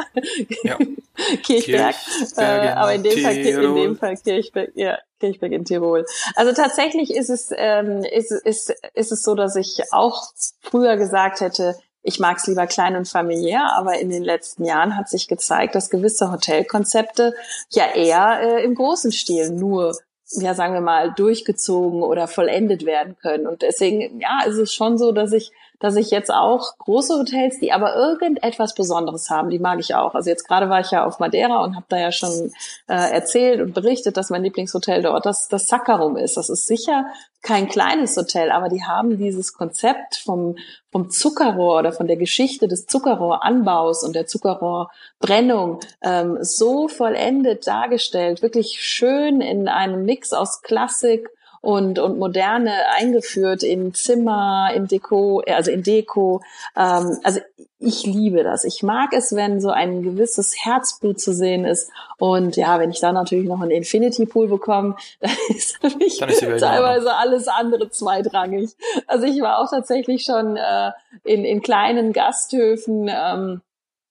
Ja. 0.62 0.76
Kirchberg. 1.42 1.94
äh, 2.36 2.42
aber 2.42 2.94
in 2.94 3.02
dem, 3.02 3.18
Fall, 3.18 3.36
in 3.36 3.74
dem 3.74 3.96
Fall 3.96 4.16
Kirchberg, 4.16 4.72
ja, 4.74 4.98
Kirchberg 5.18 5.52
in 5.52 5.64
Tirol. 5.64 6.04
Also 6.34 6.52
tatsächlich 6.52 7.14
ist 7.14 7.30
es, 7.30 7.50
ähm, 7.56 8.04
ist, 8.04 8.32
ist, 8.32 8.74
ist 8.94 9.12
es 9.12 9.22
so, 9.22 9.34
dass 9.34 9.56
ich 9.56 9.82
auch 9.92 10.24
früher 10.60 10.96
gesagt 10.96 11.40
hätte, 11.40 11.76
ich 12.02 12.20
mag 12.20 12.38
es 12.38 12.46
lieber 12.46 12.66
klein 12.66 12.96
und 12.96 13.08
familiär, 13.08 13.72
aber 13.76 13.98
in 13.98 14.08
den 14.08 14.22
letzten 14.22 14.64
Jahren 14.64 14.96
hat 14.96 15.08
sich 15.08 15.28
gezeigt, 15.28 15.74
dass 15.74 15.90
gewisse 15.90 16.30
Hotelkonzepte 16.30 17.34
ja 17.70 17.84
eher 17.94 18.40
äh, 18.40 18.64
im 18.64 18.74
großen 18.74 19.12
Stil 19.12 19.50
nur 19.50 19.96
ja, 20.32 20.54
sagen 20.54 20.74
wir 20.74 20.80
mal, 20.80 21.12
durchgezogen 21.12 22.02
oder 22.02 22.28
vollendet 22.28 22.84
werden 22.84 23.16
können. 23.20 23.46
Und 23.46 23.62
deswegen, 23.62 24.20
ja, 24.20 24.40
ist 24.46 24.56
es 24.56 24.74
schon 24.74 24.98
so, 24.98 25.12
dass 25.12 25.32
ich 25.32 25.52
dass 25.80 25.96
ich 25.96 26.10
jetzt 26.10 26.32
auch 26.32 26.76
große 26.78 27.18
Hotels, 27.18 27.58
die 27.60 27.72
aber 27.72 27.94
irgendetwas 27.94 28.74
Besonderes 28.74 29.30
haben, 29.30 29.50
die 29.50 29.58
mag 29.58 29.78
ich 29.78 29.94
auch. 29.94 30.14
Also 30.14 30.30
jetzt 30.30 30.46
gerade 30.46 30.68
war 30.68 30.80
ich 30.80 30.90
ja 30.90 31.04
auf 31.04 31.20
Madeira 31.20 31.62
und 31.62 31.76
habe 31.76 31.86
da 31.88 31.98
ja 31.98 32.10
schon 32.10 32.52
äh, 32.88 33.12
erzählt 33.12 33.60
und 33.60 33.74
berichtet, 33.74 34.16
dass 34.16 34.30
mein 34.30 34.42
Lieblingshotel 34.42 35.02
dort 35.02 35.24
das, 35.26 35.48
das 35.48 35.68
Saccharum 35.68 36.16
ist. 36.16 36.36
Das 36.36 36.48
ist 36.48 36.66
sicher 36.66 37.06
kein 37.42 37.68
kleines 37.68 38.16
Hotel, 38.16 38.50
aber 38.50 38.68
die 38.68 38.82
haben 38.82 39.16
dieses 39.16 39.52
Konzept 39.52 40.16
vom, 40.16 40.56
vom 40.90 41.10
Zuckerrohr 41.10 41.78
oder 41.78 41.92
von 41.92 42.08
der 42.08 42.16
Geschichte 42.16 42.66
des 42.66 42.86
Zuckerrohranbaus 42.86 44.02
und 44.02 44.16
der 44.16 44.26
Zuckerrohrbrennung 44.26 45.78
ähm, 46.02 46.38
so 46.40 46.88
vollendet 46.88 47.66
dargestellt, 47.68 48.42
wirklich 48.42 48.78
schön 48.80 49.40
in 49.40 49.68
einem 49.68 50.04
Mix 50.04 50.32
aus 50.32 50.62
Klassik 50.62 51.28
und, 51.60 51.98
und 51.98 52.18
Moderne 52.18 52.72
eingeführt 52.96 53.62
in 53.62 53.94
Zimmer, 53.94 54.70
in 54.74 54.86
Deko, 54.86 55.42
also 55.46 55.70
in 55.70 55.82
Deko. 55.82 56.42
Ähm, 56.76 57.18
also 57.22 57.40
ich 57.80 58.04
liebe 58.04 58.42
das. 58.42 58.64
Ich 58.64 58.82
mag 58.82 59.12
es, 59.12 59.36
wenn 59.36 59.60
so 59.60 59.70
ein 59.70 60.02
gewisses 60.02 60.54
Herzblut 60.64 61.20
zu 61.20 61.32
sehen 61.32 61.64
ist. 61.64 61.90
Und 62.18 62.56
ja, 62.56 62.80
wenn 62.80 62.90
ich 62.90 62.98
dann 62.98 63.14
natürlich 63.14 63.48
noch 63.48 63.60
einen 63.60 63.70
Infinity 63.70 64.26
Pool 64.26 64.48
bekomme, 64.48 64.96
dann 65.20 65.30
ist 65.48 65.76
für 65.80 65.96
mich 65.96 66.18
teilweise 66.18 67.14
alles 67.14 67.46
andere 67.46 67.88
zweitrangig. 67.90 68.70
Also 69.06 69.26
ich 69.26 69.40
war 69.40 69.58
auch 69.58 69.70
tatsächlich 69.70 70.24
schon 70.24 70.56
äh, 70.56 70.90
in, 71.24 71.44
in 71.44 71.62
kleinen 71.62 72.12
Gasthöfen. 72.12 73.08
Ähm, 73.08 73.60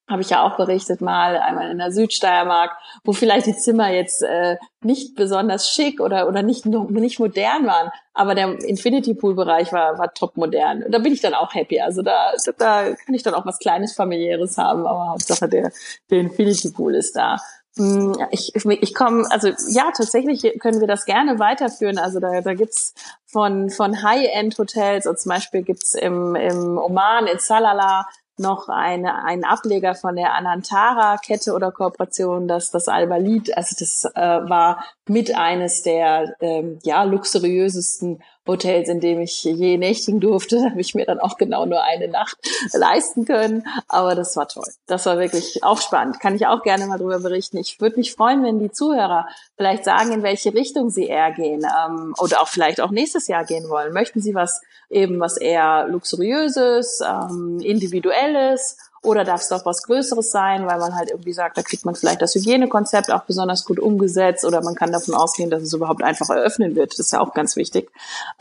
habe 0.07 0.21
ich 0.21 0.29
ja 0.29 0.43
auch 0.43 0.55
berichtet 0.55 1.01
mal, 1.01 1.37
einmal 1.37 1.69
in 1.69 1.77
der 1.77 1.91
Südsteiermark, 1.91 2.71
wo 3.03 3.13
vielleicht 3.13 3.45
die 3.45 3.57
Zimmer 3.57 3.91
jetzt 3.91 4.23
äh, 4.23 4.57
nicht 4.81 5.15
besonders 5.15 5.69
schick 5.69 5.99
oder 5.99 6.27
oder 6.27 6.43
nicht 6.43 6.65
nicht 6.65 7.19
modern 7.19 7.67
waren, 7.67 7.91
aber 8.13 8.33
der 8.33 8.59
Infinity 8.63 9.13
Pool 9.13 9.35
Bereich 9.35 9.73
war 9.73 9.97
war 9.97 10.13
top 10.13 10.37
modern. 10.37 10.83
Und 10.83 10.93
da 10.93 10.99
bin 10.99 11.13
ich 11.13 11.21
dann 11.21 11.33
auch 11.33 11.53
happy. 11.53 11.81
Also 11.81 12.01
da 12.01 12.31
da 12.57 12.93
kann 12.93 13.15
ich 13.15 13.23
dann 13.23 13.33
auch 13.33 13.45
was 13.45 13.59
kleines 13.59 13.93
familiäres 13.93 14.57
haben, 14.57 14.87
aber 14.87 15.09
Hauptsache 15.09 15.49
der 15.49 15.71
der 16.09 16.19
Infinity 16.19 16.71
Pool 16.71 16.95
ist 16.95 17.15
da. 17.15 17.37
Hm, 17.77 18.17
ich, 18.31 18.53
ich, 18.55 18.95
komme, 18.95 19.27
also 19.29 19.49
ja, 19.69 19.91
tatsächlich 19.95 20.59
können 20.59 20.79
wir 20.79 20.87
das 20.87 21.05
gerne 21.05 21.37
weiterführen. 21.37 21.99
Also 21.99 22.19
da, 22.19 22.41
da 22.41 22.53
gibt's 22.55 22.93
von, 23.25 23.69
von 23.69 24.01
High-End-Hotels, 24.01 25.05
und 25.05 25.19
zum 25.19 25.29
Beispiel 25.29 25.61
gibt's 25.61 25.93
im, 25.93 26.35
im 26.35 26.77
Oman, 26.77 27.27
in 27.27 27.37
Salala, 27.37 28.07
noch 28.39 28.69
eine, 28.69 29.23
ein 29.23 29.43
Ableger 29.43 29.95
von 29.95 30.15
der 30.15 30.35
Anantara-Kette 30.35 31.53
oder 31.53 31.71
Kooperation, 31.71 32.47
das 32.47 32.71
das 32.71 32.87
Albalit, 32.87 33.55
also 33.55 33.75
das 33.79 34.05
äh, 34.15 34.19
war 34.49 34.83
mit 35.07 35.35
eines 35.35 35.83
der 35.83 36.35
ähm, 36.41 36.79
ja 36.83 37.03
luxuriösesten 37.03 38.21
Hotels, 38.47 38.89
in 38.89 38.99
dem 38.99 39.19
ich 39.21 39.43
je 39.43 39.77
nächtigen 39.77 40.19
durfte. 40.19 40.63
Habe 40.69 40.81
ich 40.81 40.95
mir 40.95 41.05
dann 41.05 41.19
auch 41.19 41.37
genau 41.37 41.65
nur 41.65 41.83
eine 41.83 42.07
Nacht 42.07 42.37
leisten 42.73 43.25
können. 43.25 43.65
Aber 43.87 44.15
das 44.15 44.35
war 44.35 44.47
toll. 44.47 44.67
Das 44.87 45.05
war 45.05 45.19
wirklich 45.19 45.63
auch 45.63 45.81
spannend. 45.81 46.19
Kann 46.19 46.35
ich 46.35 46.47
auch 46.47 46.63
gerne 46.63 46.87
mal 46.87 46.97
drüber 46.97 47.19
berichten. 47.19 47.57
Ich 47.57 47.79
würde 47.81 47.97
mich 47.97 48.13
freuen, 48.13 48.43
wenn 48.43 48.59
die 48.59 48.71
Zuhörer 48.71 49.27
vielleicht 49.55 49.83
sagen, 49.85 50.11
in 50.11 50.23
welche 50.23 50.53
Richtung 50.53 50.89
sie 50.89 51.07
eher 51.07 51.31
gehen 51.31 51.65
ähm, 51.85 52.13
oder 52.19 52.41
auch 52.41 52.47
vielleicht 52.47 52.81
auch 52.81 52.91
nächstes 52.91 53.27
Jahr 53.27 53.45
gehen 53.45 53.69
wollen. 53.69 53.93
Möchten 53.93 54.21
sie 54.21 54.35
was 54.35 54.61
eben 54.89 55.19
was 55.19 55.37
eher 55.37 55.87
luxuriöses, 55.87 57.01
ähm, 57.01 57.59
individuelles 57.59 58.77
oder 59.07 59.23
darf 59.23 59.41
es 59.41 59.47
doch 59.47 59.65
was 59.65 59.83
Größeres 59.83 60.31
sein, 60.31 60.67
weil 60.67 60.79
man 60.79 60.95
halt 60.95 61.09
irgendwie 61.09 61.31
sagt, 61.31 61.57
da 61.57 61.61
kriegt 61.61 61.85
man 61.85 61.95
vielleicht 61.95 62.21
das 62.21 62.35
Hygienekonzept 62.35 63.09
auch 63.09 63.23
besonders 63.23 63.63
gut 63.63 63.79
umgesetzt 63.79 64.43
oder 64.43 64.61
man 64.61 64.75
kann 64.75 64.91
davon 64.91 65.15
ausgehen, 65.15 65.49
dass 65.49 65.63
es 65.63 65.73
überhaupt 65.73 66.03
einfach 66.03 66.29
eröffnen 66.29 66.75
wird. 66.75 66.91
Das 66.91 66.99
ist 66.99 67.13
ja 67.13 67.21
auch 67.21 67.33
ganz 67.33 67.55
wichtig. 67.55 67.89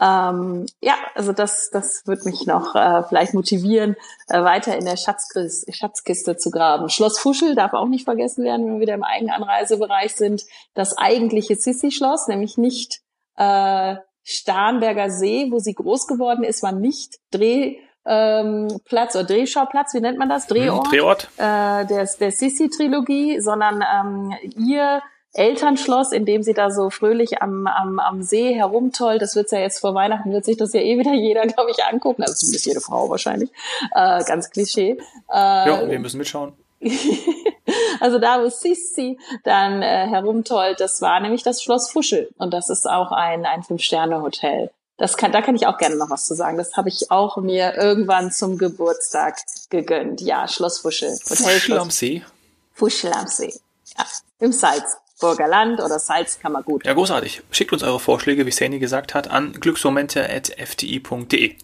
Ähm, 0.00 0.66
ja, 0.80 0.94
also 1.14 1.32
das, 1.32 1.70
das 1.70 2.06
wird 2.06 2.26
mich 2.26 2.46
noch 2.46 2.74
äh, 2.74 3.04
vielleicht 3.04 3.32
motivieren, 3.32 3.94
äh, 4.28 4.42
weiter 4.42 4.76
in 4.76 4.84
der 4.84 4.96
Schatzkiste, 4.96 5.72
Schatzkiste 5.72 6.36
zu 6.36 6.50
graben. 6.50 6.88
Schloss 6.88 7.18
Fuschel 7.18 7.54
darf 7.54 7.72
auch 7.72 7.86
nicht 7.86 8.04
vergessen 8.04 8.44
werden, 8.44 8.66
wenn 8.66 8.74
wir 8.74 8.80
wieder 8.80 8.94
im 8.94 9.04
Eigenanreisebereich 9.04 10.16
sind. 10.16 10.42
Das 10.74 10.98
eigentliche 10.98 11.54
Sissi-Schloss, 11.54 12.26
nämlich 12.26 12.58
nicht 12.58 13.00
äh, 13.36 13.96
Starnberger 14.24 15.10
See, 15.10 15.52
wo 15.52 15.60
sie 15.60 15.74
groß 15.74 16.08
geworden 16.08 16.42
ist, 16.42 16.64
war 16.64 16.72
nicht 16.72 17.20
Dreh 17.30 17.76
ähm, 18.06 18.68
Platz 18.84 19.14
oder 19.14 19.24
Drehschauplatz, 19.24 19.94
wie 19.94 20.00
nennt 20.00 20.18
man 20.18 20.28
das? 20.28 20.46
Drehort, 20.46 20.86
hm, 20.86 20.92
Drehort. 20.92 21.28
Äh, 21.36 21.86
der, 21.86 22.08
der 22.20 22.30
Sissi-Trilogie, 22.30 23.40
sondern 23.40 23.82
ähm, 23.82 24.34
ihr 24.56 25.02
Elternschloss, 25.36 26.12
in 26.12 26.24
dem 26.24 26.42
sie 26.42 26.54
da 26.54 26.70
so 26.70 26.88
fröhlich 26.88 27.42
am, 27.42 27.66
am, 27.66 27.98
am 27.98 28.22
See 28.22 28.54
herumtollt. 28.54 29.20
Das 29.20 29.36
wird's 29.36 29.52
ja 29.52 29.58
jetzt 29.58 29.80
vor 29.80 29.94
Weihnachten, 29.94 30.32
wird 30.32 30.44
sich 30.44 30.56
das 30.56 30.72
ja 30.72 30.80
eh 30.80 30.98
wieder 30.98 31.12
jeder, 31.14 31.42
glaube 31.42 31.70
ich, 31.70 31.84
angucken. 31.84 32.22
Also 32.22 32.34
zumindest 32.34 32.66
jede 32.66 32.80
Frau 32.80 33.10
wahrscheinlich. 33.10 33.50
Äh, 33.94 34.24
ganz 34.24 34.50
Klischee. 34.50 34.98
Äh, 35.30 35.36
ja, 35.36 35.88
wir 35.88 35.98
müssen 35.98 36.18
mitschauen. 36.18 36.54
also 38.00 38.18
da, 38.18 38.42
wo 38.42 38.48
Sissi 38.48 39.18
dann 39.44 39.82
äh, 39.82 40.06
herumtollt, 40.06 40.80
das 40.80 41.02
war 41.02 41.20
nämlich 41.20 41.42
das 41.42 41.62
Schloss 41.62 41.90
Fuschel. 41.90 42.30
Und 42.38 42.52
das 42.54 42.70
ist 42.70 42.88
auch 42.88 43.12
ein, 43.12 43.44
ein 43.44 43.62
Fünf-Sterne-Hotel. 43.62 44.70
Das 44.98 45.16
kann, 45.16 45.30
da 45.30 45.42
kann 45.42 45.56
ich 45.56 45.66
auch 45.66 45.76
gerne 45.76 45.96
noch 45.96 46.08
was 46.08 46.26
zu 46.26 46.34
sagen. 46.34 46.56
Das 46.56 46.76
habe 46.76 46.88
ich 46.88 47.10
auch 47.10 47.36
mir 47.36 47.74
irgendwann 47.74 48.32
zum 48.32 48.56
Geburtstag 48.56 49.36
gegönnt. 49.68 50.22
Ja, 50.22 50.48
Schloss 50.48 50.78
Fuschel. 50.78 51.10
Hotel 51.28 51.36
Fuschel 51.36 51.78
am 51.78 51.90
See. 51.90 52.24
Fuschel 52.72 53.12
am 53.12 53.26
See. 53.26 53.52
Ja, 53.96 54.06
im 54.38 54.52
Salzburger 54.52 55.48
Land 55.48 55.80
oder 55.80 55.98
Salzkammergut. 55.98 56.86
Ja, 56.86 56.94
großartig. 56.94 57.42
Schickt 57.50 57.74
uns 57.74 57.82
eure 57.82 58.00
Vorschläge, 58.00 58.46
wie 58.46 58.50
Sandy 58.50 58.78
gesagt 58.78 59.14
hat, 59.14 59.30
an 59.30 59.52
glücksmomente.fti.de. 59.52 61.56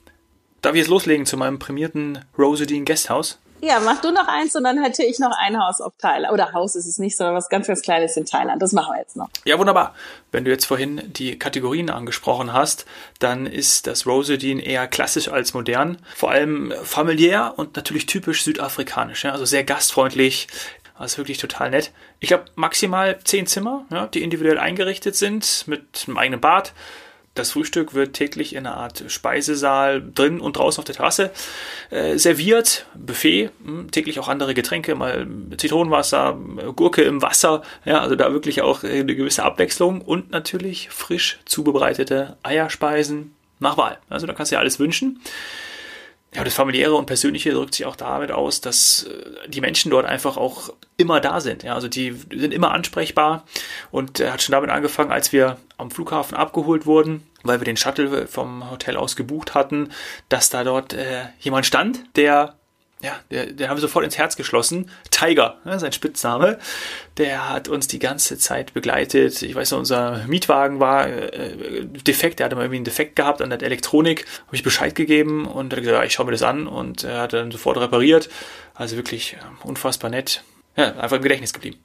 Darf 0.61 0.75
ich 0.75 0.79
jetzt 0.79 0.89
loslegen 0.89 1.27
zu 1.27 1.37
meinem 1.37 1.59
prämierten 1.59 2.25
Rosedine 2.39 2.85
Guesthouse? 2.85 3.39
Ja, 3.64 3.78
mach 3.78 4.00
du 4.00 4.11
noch 4.11 4.26
eins 4.26 4.57
und 4.57 4.64
dann 4.64 4.83
hätte 4.83 5.04
ich 5.04 5.21
noch 5.21 5.31
ein 5.38 5.57
Haus 5.57 5.81
auf 5.81 5.92
Thailand. 5.97 6.33
Oder 6.33 6.52
Haus 6.52 6.75
ist 6.75 6.87
es 6.87 6.99
nicht, 6.99 7.16
sondern 7.16 7.37
was 7.37 7.49
ganz, 7.49 7.69
ganz 7.69 7.81
Kleines 7.81 8.16
in 8.16 8.26
Thailand. 8.26 8.61
Das 8.61 8.73
machen 8.73 8.92
wir 8.92 8.99
jetzt 8.99 9.14
noch. 9.14 9.28
Ja, 9.45 9.57
wunderbar. 9.57 9.95
Wenn 10.33 10.45
du 10.45 10.50
jetzt 10.50 10.66
vorhin 10.66 11.00
die 11.12 11.38
Kategorien 11.38 11.88
angesprochen 11.88 12.52
hast, 12.52 12.87
dann 13.21 13.47
ist 13.47 13.87
das 13.87 14.04
Rosedine 14.04 14.61
eher 14.61 14.88
klassisch 14.88 15.28
als 15.28 15.54
modern. 15.54 15.99
Vor 16.16 16.33
allem 16.33 16.73
familiär 16.83 17.54
und 17.57 17.76
natürlich 17.76 18.07
typisch 18.07 18.42
südafrikanisch. 18.42 19.23
Ja? 19.23 19.31
Also 19.31 19.45
sehr 19.45 19.62
gastfreundlich. 19.62 20.49
Also 20.97 21.19
wirklich 21.19 21.38
total 21.38 21.71
nett. 21.71 21.92
Ich 22.19 22.33
habe 22.33 22.47
maximal 22.57 23.19
zehn 23.23 23.47
Zimmer, 23.47 23.87
ja, 23.90 24.09
die 24.09 24.25
individuell 24.25 24.59
eingerichtet 24.59 25.14
sind 25.14 25.64
mit 25.69 26.04
einem 26.07 26.19
eigenen 26.19 26.40
Bad 26.40 26.73
das 27.35 27.53
Frühstück 27.53 27.95
wird 27.95 28.12
täglich 28.12 28.55
in 28.55 28.67
einer 28.67 28.77
Art 28.77 29.05
Speisesaal 29.09 30.03
drin 30.15 30.41
und 30.41 30.57
draußen 30.57 30.81
auf 30.81 30.85
der 30.85 30.95
Terrasse 30.95 31.31
äh, 31.91 32.19
serviert. 32.19 32.87
Buffet, 32.95 33.51
mh, 33.61 33.79
hm, 33.79 33.91
täglich 33.91 34.19
auch 34.19 34.29
andere 34.29 34.55
Getränke, 34.55 34.95
mal 34.95 35.27
Zitronenwasser, 35.57 36.39
Gurke 36.77 37.03
im 37.03 37.23
Wasser. 37.23 37.62
Ja, 37.85 38.01
also 38.01 38.17
da 38.17 38.33
wirklich 38.33 38.61
auch 38.62 38.85
äh, 38.85 39.01
eine 39.01 39.17
gewisse 39.17 39.45
Abwechslung 39.45 40.03
und 40.03 40.31
natürlich 40.31 40.91
frisch 40.91 41.39
zubereitete 41.45 42.37
Eierspeisen 42.43 43.35
nach 43.61 43.79
Wahl. 43.79 43.99
Also 44.11 44.27
da 44.27 44.35
kannst 44.35 44.53
du 44.53 44.57
ja 44.57 44.61
alles 44.61 44.79
wünschen. 44.79 45.21
Ja, 46.35 46.45
das 46.45 46.55
familiäre 46.55 46.95
und 46.95 47.07
persönliche 47.07 47.51
drückt 47.53 47.75
sich 47.75 47.85
auch 47.85 47.97
damit 47.97 48.33
aus, 48.33 48.62
dass 48.62 49.05
äh, 49.05 49.49
die 49.49 49.61
Menschen 49.61 49.91
dort 49.91 50.07
einfach 50.07 50.37
auch 50.37 50.73
immer 50.97 51.21
da 51.21 51.41
sind. 51.41 51.62
Ja, 51.62 51.75
also 51.75 51.89
die 51.89 52.12
sind 52.12 52.55
immer 52.55 52.73
ansprechbar 52.73 53.45
und 53.91 54.21
hat 54.21 54.43
schon 54.43 54.53
damit 54.53 54.71
angefangen, 54.71 55.12
als 55.12 55.33
wir 55.33 55.59
am 55.77 55.91
Flughafen 55.91 56.37
abgeholt 56.37 56.87
wurden, 56.87 57.27
weil 57.43 57.61
wir 57.61 57.65
den 57.67 57.77
Shuttle 57.77 58.27
vom 58.27 58.71
Hotel 58.71 58.97
aus 58.97 59.17
gebucht 59.17 59.55
hatten, 59.55 59.91
dass 60.29 60.49
da 60.49 60.65
dort 60.65 60.95
äh, 60.95 61.25
jemand 61.41 61.67
stand, 61.67 62.05
der 62.17 62.55
ja, 63.03 63.19
der, 63.33 63.47
der 63.47 63.69
haben 63.69 63.77
wir 63.77 63.81
sofort 63.81 64.05
ins 64.05 64.17
Herz 64.17 64.37
geschlossen. 64.37 64.89
Tiger, 65.11 65.59
ne, 65.65 65.79
sein 65.81 65.93
Spitzname. 65.93 66.59
Der 67.17 67.51
hat 67.51 67.69
uns 67.69 67.89
die 67.89 67.99
ganze 67.99 68.39
Zeit 68.39 68.75
begleitet. 68.75 69.43
Ich 69.43 69.55
weiß 69.55 69.73
noch, 69.73 69.81
unser 69.81 70.25
Mietwagen 70.29 70.79
war 70.79 71.09
äh, 71.09 71.85
defekt. 71.85 72.39
Der 72.39 72.47
hatte 72.47 72.55
mal 72.55 72.63
irgendwie 72.63 72.77
einen 72.77 72.85
Defekt 72.85 73.17
gehabt 73.17 73.43
an 73.43 73.51
der 73.51 73.61
Elektronik. 73.61 74.25
Habe 74.47 74.55
ich 74.55 74.63
Bescheid 74.63 74.95
gegeben 74.95 75.47
und 75.47 75.73
hat 75.73 75.81
gesagt, 75.81 75.99
ja, 75.99 76.05
ich 76.05 76.13
schaue 76.13 76.27
mir 76.27 76.33
das 76.33 76.45
an 76.45 76.69
und 76.69 77.03
er 77.03 77.23
hat 77.23 77.33
dann 77.33 77.51
sofort 77.51 77.77
repariert. 77.79 78.31
Also 78.75 78.97
wirklich 78.97 79.33
äh, 79.35 79.67
unfassbar 79.67 80.09
nett. 80.09 80.45
Ja, 80.77 80.95
einfach 80.97 81.17
im 81.17 81.23
Gedächtnis 81.23 81.53
geblieben. 81.53 81.79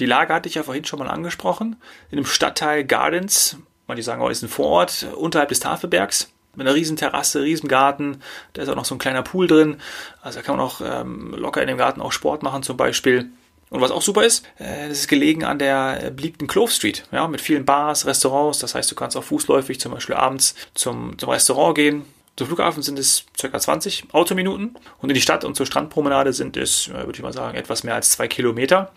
Die 0.00 0.06
Lage 0.06 0.34
hatte 0.34 0.48
ich 0.48 0.56
ja 0.56 0.64
vorhin 0.64 0.84
schon 0.84 0.98
mal 0.98 1.08
angesprochen. 1.08 1.76
In 2.10 2.16
dem 2.16 2.26
Stadtteil 2.26 2.82
Gardens, 2.84 3.58
manche 3.86 4.02
sagen 4.02 4.20
auch, 4.20 4.28
ist 4.28 4.42
ein 4.42 4.48
Vorort 4.48 5.06
unterhalb 5.16 5.50
des 5.50 5.60
Tafelbergs 5.60 6.31
mit 6.56 6.66
einer 6.66 6.74
riesen 6.74 6.96
Terrasse, 6.96 7.42
riesen 7.42 7.68
Garten. 7.68 8.20
Da 8.52 8.62
ist 8.62 8.68
auch 8.68 8.76
noch 8.76 8.84
so 8.84 8.94
ein 8.94 8.98
kleiner 8.98 9.22
Pool 9.22 9.46
drin. 9.46 9.76
Also 10.20 10.38
da 10.38 10.42
kann 10.44 10.56
man 10.56 10.66
auch 10.66 10.80
ähm, 10.84 11.34
locker 11.36 11.62
in 11.62 11.68
dem 11.68 11.78
Garten 11.78 12.00
auch 12.00 12.12
Sport 12.12 12.42
machen 12.42 12.62
zum 12.62 12.76
Beispiel. 12.76 13.30
Und 13.70 13.80
was 13.80 13.90
auch 13.90 14.02
super 14.02 14.22
ist, 14.22 14.44
äh, 14.58 14.88
das 14.88 15.00
ist 15.00 15.08
gelegen 15.08 15.44
an 15.44 15.58
der 15.58 16.10
beliebten 16.10 16.46
Clove 16.46 16.70
Street, 16.70 17.04
ja, 17.10 17.26
mit 17.26 17.40
vielen 17.40 17.64
Bars, 17.64 18.04
Restaurants. 18.04 18.58
Das 18.58 18.74
heißt, 18.74 18.90
du 18.90 18.94
kannst 18.94 19.16
auch 19.16 19.24
fußläufig 19.24 19.80
zum 19.80 19.92
Beispiel 19.92 20.14
abends 20.14 20.54
zum, 20.74 21.18
zum 21.18 21.30
Restaurant 21.30 21.74
gehen. 21.74 22.04
Zum 22.36 22.46
Flughafen 22.46 22.82
sind 22.82 22.98
es 22.98 23.24
ca. 23.40 23.58
20 23.58 24.12
Autominuten 24.12 24.76
und 25.00 25.10
in 25.10 25.14
die 25.14 25.20
Stadt 25.20 25.44
und 25.44 25.54
zur 25.54 25.66
Strandpromenade 25.66 26.32
sind 26.32 26.56
es, 26.56 26.88
würde 26.88 27.12
ich 27.12 27.22
mal 27.22 27.32
sagen, 27.32 27.56
etwas 27.56 27.84
mehr 27.84 27.94
als 27.94 28.10
zwei 28.10 28.26
Kilometer. 28.26 28.92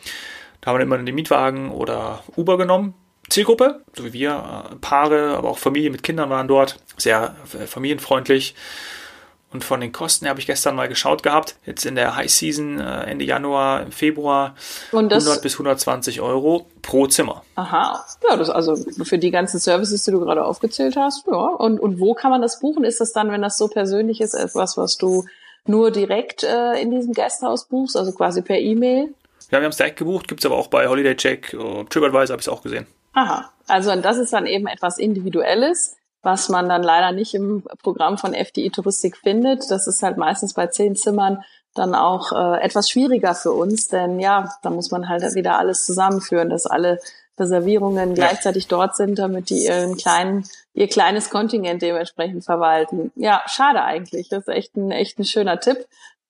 Da 0.62 0.71
haben 0.71 0.79
wir 0.79 0.83
immer 0.83 0.97
den 0.97 1.15
Mietwagen 1.15 1.71
oder 1.71 2.24
Uber 2.35 2.57
genommen 2.57 2.93
Zielgruppe, 3.29 3.82
so 3.96 4.05
wie 4.05 4.13
wir, 4.13 4.70
äh, 4.72 4.75
Paare, 4.75 5.36
aber 5.38 5.50
auch 5.50 5.58
Familien 5.58 5.91
mit 5.91 6.03
Kindern 6.03 6.29
waren 6.29 6.48
dort, 6.48 6.77
sehr 6.98 7.36
äh, 7.60 7.65
familienfreundlich. 7.65 8.55
Und 9.55 9.63
von 9.63 9.79
den 9.79 9.94
Kosten 9.94 10.27
habe 10.27 10.39
ich 10.41 10.48
gestern 10.48 10.75
mal 10.75 10.89
geschaut 10.89 11.24
gehabt. 11.24 11.55
Jetzt 11.65 11.86
in 11.86 11.96
der 11.96 12.17
High 12.17 12.29
Season 12.29 12.77
äh, 12.77 13.03
Ende 13.03 13.24
Januar, 13.24 13.84
im 13.84 13.91
Februar 13.94 14.53
100 14.91 15.41
bis 15.41 15.53
120 15.53 16.20
Euro 16.20 16.65
pro 16.82 17.08
Zimmer. 17.08 17.41
Aha, 17.55 18.03
ja, 18.27 18.36
das 18.36 18.50
also 18.50 18.75
für 19.03 19.17
die 19.17 19.32
ganzen 19.32 19.60
Services, 19.60 20.03
die 20.03 20.12
du 20.12 20.20
gerade 20.20 20.44
aufgezählt 20.44 20.98
hast. 20.98 21.25
Ja. 21.27 21.38
Und, 21.38 21.79
und 21.79 22.01
wo 22.01 22.13
kann 22.13 22.32
man 22.32 22.41
das 22.41 22.60
buchen? 22.60 22.84
Ist 22.84 23.00
das 23.00 23.13
dann, 23.13 23.32
wenn 23.32 23.41
das 23.41 23.58
so 23.58 23.70
persönlich 23.70 24.20
ist, 24.20 24.34
etwas, 24.34 24.75
was 24.75 24.98
du 24.98 25.24
nur 25.65 25.89
direkt 25.89 26.44
äh, 26.44 26.82
in 26.82 26.91
diesem 26.91 27.13
Gasthaus 27.13 27.65
buchst, 27.65 27.96
also 27.96 28.12
quasi 28.12 28.41
per 28.41 28.60
E-Mail? 28.60 29.13
Ja, 29.51 29.60
wir 29.60 29.63
haben 29.63 29.72
es 29.72 29.77
direkt 29.77 30.00
gebucht, 30.00 30.27
gibt 30.27 30.41
es 30.41 30.46
aber 30.46 30.58
auch 30.58 30.67
bei 30.67 30.89
Holiday 30.89 31.15
Check, 31.15 31.51
TripAdvisor 31.51 32.34
habe 32.34 32.41
ich 32.41 32.48
es 32.48 32.50
auch 32.50 32.62
gesehen. 32.62 32.88
Aha, 33.15 33.50
also 33.67 33.91
und 33.91 34.03
das 34.03 34.17
ist 34.17 34.34
dann 34.34 34.45
eben 34.45 34.67
etwas 34.67 34.98
Individuelles, 34.98 35.95
was 36.22 36.50
man 36.50 36.69
dann 36.69 36.84
leider 36.84 37.12
nicht 37.12 37.34
im 37.34 37.63
Programm 37.81 38.17
von 38.17 38.34
FDI 38.34 38.69
Touristik 38.69 39.17
findet. 39.17 39.72
Das 39.72 39.88
ist 39.88 40.03
halt 40.03 40.17
meistens 40.17 40.53
bei 40.53 40.67
zehn 40.67 40.95
Zimmern 40.95 41.43
dann 41.74 41.95
auch 41.95 42.31
äh, 42.31 42.62
etwas 42.62 42.89
schwieriger 42.89 43.36
für 43.36 43.51
uns, 43.51 43.88
denn 43.88 44.19
ja, 44.19 44.50
da 44.63 44.69
muss 44.69 44.91
man 44.91 45.10
halt 45.10 45.24
wieder 45.36 45.57
alles 45.57 45.86
zusammenführen, 45.86 46.50
dass 46.50 46.65
alle 46.65 47.00
Reservierungen 47.38 48.10
ja. 48.10 48.27
gleichzeitig 48.27 48.67
dort 48.67 48.95
sind, 48.95 49.19
damit 49.19 49.50
die 49.50 49.65
ihren 49.65 49.98
kleinen, 49.98 50.45
ihr 50.74 50.88
kleines 50.88 51.29
Kontingent 51.29 51.81
dementsprechend 51.81 52.45
verwalten. 52.45 53.12
Ja, 53.15 53.43
schade 53.48 53.84
eigentlich. 53.84 54.29
Das 54.29 54.48
ist 54.48 54.53
echt 54.53 54.77
ein, 54.77 54.91
echt 54.91 55.19
ein 55.19 55.25
schöner 55.25 55.60
Tipp. 55.60 55.86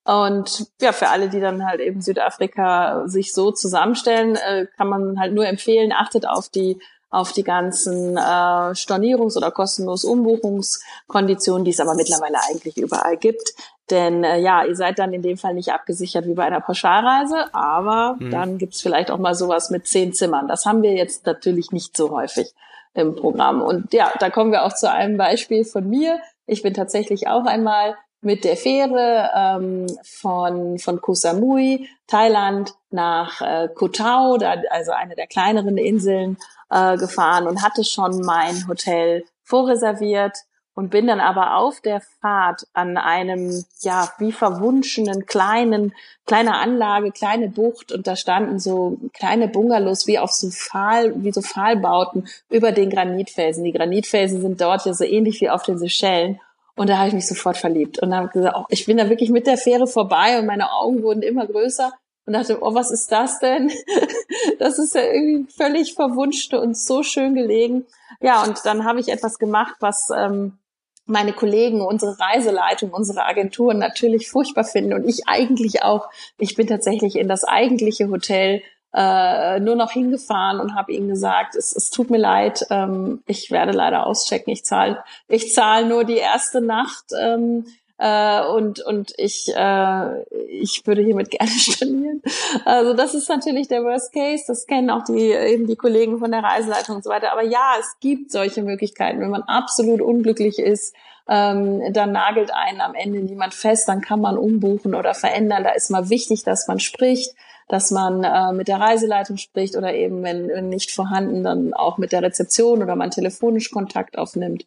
Und 0.06 0.68
ja, 0.80 0.92
für 0.92 1.10
alle, 1.10 1.30
die 1.30 1.40
dann 1.40 1.66
halt 1.66 1.82
eben 1.82 2.02
Südafrika 2.02 3.08
sich 3.08 3.34
so 3.34 3.52
zusammenstellen, 3.52 4.36
äh, 4.36 4.68
kann 4.78 4.88
man 4.88 5.20
halt 5.20 5.34
nur 5.34 5.48
empfehlen, 5.48 5.92
achtet 5.92 6.28
auf 6.28 6.48
die 6.50 6.80
auf 7.16 7.32
die 7.32 7.44
ganzen 7.44 8.18
äh, 8.18 8.20
Stornierungs- 8.20 9.38
oder 9.38 9.50
kostenlos 9.50 10.04
Umbuchungskonditionen, 10.04 11.64
die 11.64 11.72
es 11.72 11.80
aber 11.80 11.96
mittlerweile 11.96 12.40
eigentlich 12.50 12.78
überall 12.78 13.16
gibt. 13.16 13.54
Denn 13.90 14.26
äh, 14.26 14.40
ja, 14.40 14.66
ihr 14.66 14.76
seid 14.76 15.00
dann 15.00 15.14
in 15.14 15.22
dem 15.22 15.38
Fall 15.38 15.54
nicht 15.54 15.72
abgesichert 15.72 16.26
wie 16.26 16.34
bei 16.34 16.44
einer 16.44 16.60
Pauschalreise, 16.60 17.54
aber 17.54 18.18
mhm. 18.20 18.32
dann 18.32 18.58
gibt's 18.58 18.82
vielleicht 18.82 19.12
auch 19.12 19.20
mal 19.20 19.34
sowas 19.34 19.70
mit 19.70 19.88
zehn 19.88 20.12
Zimmern. 20.12 20.50
Das 20.50 20.66
haben 20.66 20.82
wir 20.82 20.94
jetzt 20.94 21.26
natürlich 21.26 21.72
nicht 21.72 21.96
so 21.96 22.12
häufig 22.12 22.54
im 22.94 23.16
Programm. 23.16 23.62
Und 23.62 23.94
ja, 23.94 24.12
da 24.20 24.30
kommen 24.30 24.52
wir 24.52 24.64
auch 24.64 24.74
zu 24.74 24.92
einem 24.92 25.18
Beispiel 25.18 25.64
von 25.64 25.90
mir. 25.90 26.20
Ich 26.48 26.64
bin 26.64 26.74
tatsächlich 26.74 27.28
auch 27.28 27.46
einmal 27.46 27.96
mit 28.25 28.44
der 28.44 28.58
Fähre 28.58 29.29
ähm, 29.36 29.88
von, 30.03 30.79
von 30.79 31.00
Koh 31.00 31.13
Samui, 31.13 31.88
Thailand, 32.08 32.74
nach 32.89 33.41
äh, 33.41 33.70
Koh 33.74 33.88
Tao, 33.88 34.38
da, 34.38 34.55
also 34.72 34.91
eine 34.91 35.15
der 35.15 35.27
kleineren 35.27 35.77
Inseln, 35.77 36.38
äh, 36.70 36.98
gefahren 36.98 37.48
und 37.48 37.62
hatte 37.62 37.84
schon 37.84 38.22
mein 38.22 38.67
Hotel 38.67 39.24
vorreserviert 39.44 40.38
und 40.74 40.89
bin 40.89 41.08
dann 41.08 41.22
aber 41.22 41.55
auf 41.55 41.79
der 41.79 42.01
Fahrt 42.22 42.67
an 42.74 42.98
einem, 42.98 43.63
ja, 43.79 44.12
wie 44.17 44.34
verwunschenen 44.34 45.25
kleinen, 45.25 45.94
kleiner 46.25 46.60
Anlage, 46.60 47.12
kleine 47.12 47.48
Bucht 47.48 47.94
und 47.94 48.08
da 48.08 48.15
standen 48.15 48.60
so 48.60 48.98
kleine 49.13 49.48
Bungalows 49.48 50.05
wie 50.05 50.20
auf 50.20 50.32
so 50.32 50.50
Pfahl, 50.50 51.13
wie 51.24 51.32
so 51.32 51.41
Pfahlbauten 51.41 52.27
über 52.50 52.74
den 52.74 52.89
Granitfelsen. 52.89 53.63
Die 53.63 53.72
Granitfelsen 53.72 54.41
sind 54.41 54.60
dort 54.60 54.86
ja 54.86 54.94
so 54.94 55.05
ähnlich 55.05 55.39
wie 55.39 55.50
auf 55.50 55.63
den 55.63 55.77
Seychellen 55.77 56.41
und 56.75 56.89
da 56.89 56.98
habe 56.98 57.08
ich 57.08 57.13
mich 57.13 57.27
sofort 57.27 57.58
verliebt 57.58 58.00
und 58.00 58.13
habe 58.13 58.29
gesagt, 58.29 58.55
oh, 58.58 58.65
ich 58.70 58.86
bin 58.86 58.98
da 58.98 59.10
wirklich 59.10 59.29
mit 59.29 59.48
der 59.48 59.58
Fähre 59.58 59.88
vorbei 59.88 60.39
und 60.39 60.46
meine 60.46 60.72
Augen 60.72 61.03
wurden 61.03 61.22
immer 61.22 61.48
größer 61.48 61.91
und 62.25 62.34
dachte, 62.34 62.58
oh, 62.62 62.74
was 62.74 62.91
ist 62.91 63.12
das 63.12 63.39
denn? 63.39 63.72
das 64.60 64.79
ist 64.79 64.96
ja 64.96 65.01
irgendwie 65.01 65.51
völlig 65.51 65.94
verwunscht 65.94 66.53
und 66.53 66.77
so 66.77 67.03
schön 67.03 67.36
gelegen. 67.36 67.86
Ja, 68.20 68.44
und 68.44 68.65
dann 68.65 68.86
habe 68.86 69.00
ich 69.00 69.10
etwas 69.10 69.38
gemacht, 69.38 69.75
was 69.79 70.10
ähm, 70.15 70.58
meine 71.05 71.34
Kollegen, 71.34 71.82
unsere 71.82 72.20
Reiseleitung, 72.20 72.91
unsere 72.91 73.25
Agenturen 73.25 73.77
natürlich 73.77 74.29
furchtbar 74.29 74.63
finden 74.63 74.94
und 74.94 75.08
ich 75.08 75.27
eigentlich 75.27 75.84
auch. 75.84 76.10
Ich 76.39 76.55
bin 76.55 76.67
tatsächlich 76.67 77.15
in 77.15 77.27
das 77.27 77.44
eigentliche 77.44 78.10
Hotel 78.10 78.63
äh, 78.96 79.60
nur 79.60 79.75
noch 79.75 79.92
hingefahren 79.92 80.60
und 80.60 80.74
habe 80.74 80.94
ihnen 80.94 81.10
gesagt, 81.10 81.56
es, 81.56 81.75
es 81.75 81.90
tut 81.90 82.10
mir 82.10 82.18
leid, 82.18 82.66
ähm, 82.70 83.22
ich 83.28 83.52
werde 83.52 83.74
leider 83.74 84.08
auschecken, 84.08 84.54
ich 84.54 84.64
zahle 84.64 85.04
ich 85.28 85.54
zahl 85.54 85.86
nur 85.86 86.06
die 86.06 86.18
erste 86.18 86.62
Nacht. 86.62 87.06
Ähm, 87.20 87.66
äh, 87.98 88.46
und 88.48 88.82
und 88.82 89.14
ich 89.18 89.52
äh, 89.56 90.24
ich 90.50 90.86
würde 90.86 91.02
hiermit 91.02 91.32
gerne 91.32 91.52
stornieren. 91.52 92.22
Also 92.66 92.94
das 92.94 93.14
ist 93.14 93.30
natürlich 93.30 93.68
der 93.68 93.84
Worst 93.84 94.14
Case. 94.14 94.44
Das 94.48 94.68
kennen 94.68 94.90
auch 94.90 95.04
die 95.04 95.32
eben 95.32 95.68
die 95.68 95.75
Kollegen 95.75 96.20
von 96.20 96.32
der 96.32 96.44
Reiseleitung 96.44 96.98
und 96.98 97.04
so 97.04 97.10
weiter. 97.10 97.32
Aber 97.32 97.44
ja, 97.44 97.75
es 97.80 97.98
gibt 98.00 98.32
solche 98.32 98.64
Möglichkeiten, 98.64 99.20
wenn 99.22 99.30
man 99.30 99.44
absolut 99.44 100.02
unglücklich 100.02 100.60
ist. 100.60 100.96
Ähm, 101.28 101.82
dann 101.92 102.12
nagelt 102.12 102.52
einen 102.54 102.82
am 102.82 102.94
Ende 102.94 103.20
niemand 103.20 103.56
fest, 103.56 103.88
dann 103.88 104.02
kann 104.02 104.22
man 104.22 104.38
umbuchen 104.38 104.94
oder 104.94 105.16
verändern. 105.16 105.64
Da 105.64 105.72
ist 105.72 105.90
mal 105.90 106.10
wichtig, 106.10 106.44
dass 106.44 106.68
man 106.68 106.80
spricht 106.80 107.34
dass 107.68 107.92
man 107.92 108.24
äh, 108.24 108.54
mit 108.54 108.68
der 108.68 108.80
Reiseleitung 108.80 109.38
spricht 109.38 109.75
oder 109.75 109.94
eben, 109.94 110.24
wenn, 110.24 110.48
wenn 110.50 110.70
nicht 110.70 110.92
vorhanden, 110.92 111.44
dann 111.44 111.74
auch 111.74 111.98
mit 111.98 112.12
der 112.12 112.22
Rezeption 112.22 112.84
oder 112.84 112.96
man 112.96 113.12
telefonisch 113.12 113.72
Kontakt 113.72 114.18
aufnimmt. 114.18 114.66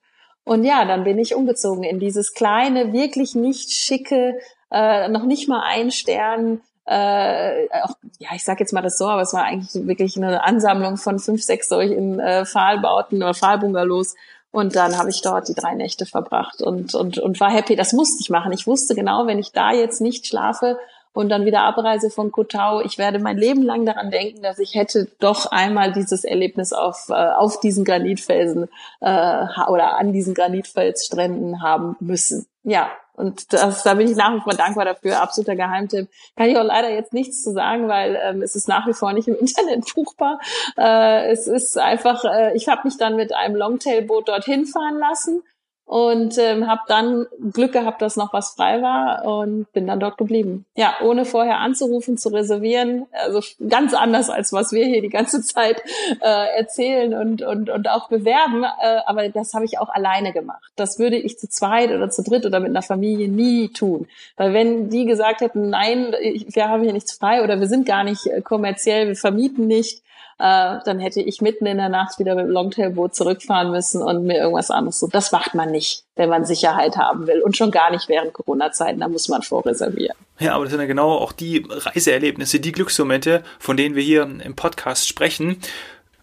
Und 0.48 0.64
ja, 0.64 0.86
dann 0.86 1.04
bin 1.04 1.18
ich 1.18 1.34
umgezogen 1.34 1.84
in 1.84 2.00
dieses 2.00 2.32
kleine, 2.32 2.92
wirklich 2.92 3.34
nicht 3.34 3.70
schicke, 3.70 4.38
äh, 4.70 5.08
noch 5.08 5.24
nicht 5.24 5.48
mal 5.48 5.62
ein 5.62 5.90
Stern, 5.90 6.62
äh, 6.86 7.68
auch, 7.82 7.96
ja, 8.18 8.30
ich 8.34 8.44
sag 8.44 8.58
jetzt 8.60 8.72
mal 8.72 8.80
das 8.80 8.96
so, 8.96 9.06
aber 9.06 9.20
es 9.20 9.34
war 9.34 9.44
eigentlich 9.44 9.86
wirklich 9.86 10.16
eine 10.16 10.42
Ansammlung 10.42 10.96
von 10.96 11.18
fünf, 11.18 11.42
sechs 11.42 11.68
solchen 11.68 12.18
äh, 12.18 12.46
Pfahlbauten 12.46 13.22
oder 13.22 13.34
Pfahlbungalows. 13.34 14.14
Und 14.50 14.74
dann 14.74 14.96
habe 14.96 15.10
ich 15.10 15.20
dort 15.20 15.48
die 15.48 15.54
drei 15.54 15.74
Nächte 15.74 16.06
verbracht 16.06 16.62
und, 16.62 16.94
und, 16.94 17.18
und 17.18 17.38
war 17.40 17.50
happy. 17.50 17.76
Das 17.76 17.92
musste 17.92 18.22
ich 18.22 18.30
machen. 18.30 18.50
Ich 18.52 18.66
wusste 18.66 18.94
genau, 18.94 19.26
wenn 19.26 19.38
ich 19.38 19.52
da 19.52 19.72
jetzt 19.72 20.00
nicht 20.00 20.26
schlafe 20.26 20.78
und 21.12 21.28
dann 21.28 21.44
wieder 21.44 21.62
Abreise 21.62 22.10
von 22.10 22.32
Kotau. 22.32 22.80
Ich 22.80 22.98
werde 22.98 23.18
mein 23.18 23.38
Leben 23.38 23.62
lang 23.62 23.86
daran 23.86 24.10
denken, 24.10 24.42
dass 24.42 24.58
ich 24.58 24.74
hätte 24.74 25.08
doch 25.18 25.46
einmal 25.46 25.92
dieses 25.92 26.24
Erlebnis 26.24 26.72
auf, 26.72 27.08
äh, 27.08 27.12
auf 27.12 27.60
diesen 27.60 27.84
Granitfelsen 27.84 28.68
äh, 29.00 29.44
oder 29.68 29.98
an 29.98 30.12
diesen 30.12 30.34
Granitfelsstränden 30.34 31.62
haben 31.62 31.96
müssen. 32.00 32.46
Ja, 32.62 32.90
und 33.18 33.52
das, 33.52 33.82
da 33.82 33.94
bin 33.94 34.08
ich 34.08 34.16
nach 34.16 34.32
wie 34.32 34.40
vor 34.40 34.54
dankbar 34.54 34.84
dafür. 34.84 35.20
Absoluter 35.20 35.56
Geheimtipp. 35.56 36.08
Kann 36.36 36.48
ich 36.48 36.56
auch 36.56 36.62
leider 36.62 36.88
jetzt 36.90 37.12
nichts 37.12 37.42
zu 37.42 37.52
sagen, 37.52 37.88
weil 37.88 38.16
ähm, 38.22 38.42
es 38.42 38.54
ist 38.54 38.68
nach 38.68 38.86
wie 38.86 38.92
vor 38.92 39.12
nicht 39.12 39.26
im 39.26 39.34
Internet 39.40 39.92
buchbar. 39.92 40.38
Äh, 40.76 41.32
es 41.32 41.48
ist 41.48 41.76
einfach, 41.78 42.24
äh, 42.24 42.56
ich 42.56 42.68
habe 42.68 42.82
mich 42.84 42.96
dann 42.96 43.16
mit 43.16 43.34
einem 43.34 43.56
Longtailboot 43.56 44.28
dorthin 44.28 44.66
fahren 44.66 44.98
lassen 44.98 45.42
und 45.88 46.36
ähm, 46.36 46.66
habe 46.66 46.82
dann 46.86 47.26
Glück 47.50 47.72
gehabt, 47.72 48.02
dass 48.02 48.16
noch 48.16 48.34
was 48.34 48.50
frei 48.50 48.82
war 48.82 49.24
und 49.24 49.72
bin 49.72 49.86
dann 49.86 49.98
dort 49.98 50.18
geblieben. 50.18 50.66
Ja, 50.76 50.96
ohne 51.02 51.24
vorher 51.24 51.60
anzurufen, 51.60 52.18
zu 52.18 52.28
reservieren, 52.28 53.06
also 53.12 53.40
ganz 53.70 53.94
anders 53.94 54.28
als 54.28 54.52
was 54.52 54.70
wir 54.72 54.84
hier 54.84 55.00
die 55.00 55.08
ganze 55.08 55.40
Zeit 55.40 55.82
äh, 56.20 56.58
erzählen 56.58 57.14
und 57.14 57.40
und 57.40 57.70
und 57.70 57.88
auch 57.88 58.10
bewerben. 58.10 58.64
Äh, 58.64 58.98
aber 59.06 59.30
das 59.30 59.54
habe 59.54 59.64
ich 59.64 59.78
auch 59.78 59.88
alleine 59.88 60.34
gemacht. 60.34 60.62
Das 60.76 60.98
würde 60.98 61.16
ich 61.16 61.38
zu 61.38 61.48
zweit 61.48 61.90
oder 61.90 62.10
zu 62.10 62.22
dritt 62.22 62.44
oder 62.44 62.60
mit 62.60 62.68
einer 62.68 62.82
Familie 62.82 63.30
nie 63.30 63.68
tun, 63.68 64.08
weil 64.36 64.52
wenn 64.52 64.90
die 64.90 65.06
gesagt 65.06 65.40
hätten, 65.40 65.70
nein, 65.70 66.14
wir 66.20 66.68
haben 66.68 66.82
hier 66.82 66.92
nichts 66.92 67.12
frei 67.12 67.42
oder 67.42 67.60
wir 67.60 67.66
sind 67.66 67.86
gar 67.86 68.04
nicht 68.04 68.26
äh, 68.26 68.42
kommerziell, 68.42 69.08
wir 69.08 69.16
vermieten 69.16 69.66
nicht, 69.66 70.02
äh, 70.38 70.78
dann 70.84 71.00
hätte 71.00 71.20
ich 71.20 71.40
mitten 71.40 71.66
in 71.66 71.78
der 71.78 71.88
Nacht 71.88 72.18
wieder 72.18 72.34
mit 72.36 72.46
dem 72.46 72.52
Longtailboot 72.52 73.14
zurückfahren 73.14 73.72
müssen 73.72 74.02
und 74.02 74.24
mir 74.24 74.38
irgendwas 74.38 74.70
anderes 74.70 75.00
so. 75.00 75.08
Das 75.08 75.32
macht 75.32 75.54
man 75.54 75.72
nicht, 75.72 76.04
wenn 76.14 76.28
man 76.28 76.44
Sicherheit 76.44 76.96
haben 76.96 77.26
will 77.26 77.42
und 77.42 77.56
schon 77.56 77.72
gar 77.72 77.90
nicht 77.90 78.08
während 78.08 78.32
Corona-Zeiten. 78.32 79.00
Da 79.00 79.08
muss 79.08 79.28
man 79.28 79.42
vorreservieren. 79.42 80.16
Ja, 80.38 80.54
aber 80.54 80.64
das 80.64 80.70
sind 80.70 80.80
ja 80.80 80.86
genau 80.86 81.12
auch 81.12 81.32
die 81.32 81.66
Reiseerlebnisse, 81.68 82.60
die 82.60 82.72
Glücksmomente, 82.72 83.42
von 83.58 83.76
denen 83.76 83.96
wir 83.96 84.02
hier 84.02 84.22
im 84.22 84.54
Podcast 84.54 85.08
sprechen. 85.08 85.60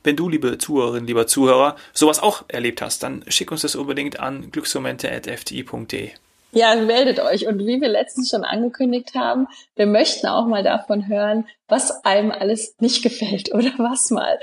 Wenn 0.03 0.15
du, 0.15 0.29
liebe 0.29 0.57
Zuhörerin, 0.57 1.07
lieber 1.07 1.27
Zuhörer, 1.27 1.75
sowas 1.91 2.19
auch 2.19 2.45
erlebt 2.47 2.81
hast, 2.81 3.03
dann 3.03 3.25
schick 3.27 3.51
uns 3.51 3.63
das 3.63 3.75
unbedingt 3.75 4.19
an 4.19 4.49
glücksmomente.fti.de. 4.51 6.11
Ja, 6.55 6.73
meldet 6.75 7.19
euch. 7.19 7.47
Und 7.47 7.59
wie 7.59 7.81
wir 7.81 7.89
letztens 7.89 8.29
schon 8.29 8.45
angekündigt 8.45 9.13
haben, 9.13 9.47
wir 9.75 9.87
möchten 9.87 10.25
auch 10.25 10.47
mal 10.47 10.63
davon 10.63 11.09
hören, 11.09 11.45
was 11.67 12.05
einem 12.05 12.31
alles 12.31 12.75
nicht 12.79 13.03
gefällt 13.03 13.53
oder 13.53 13.71
was 13.77 14.09
mal 14.09 14.39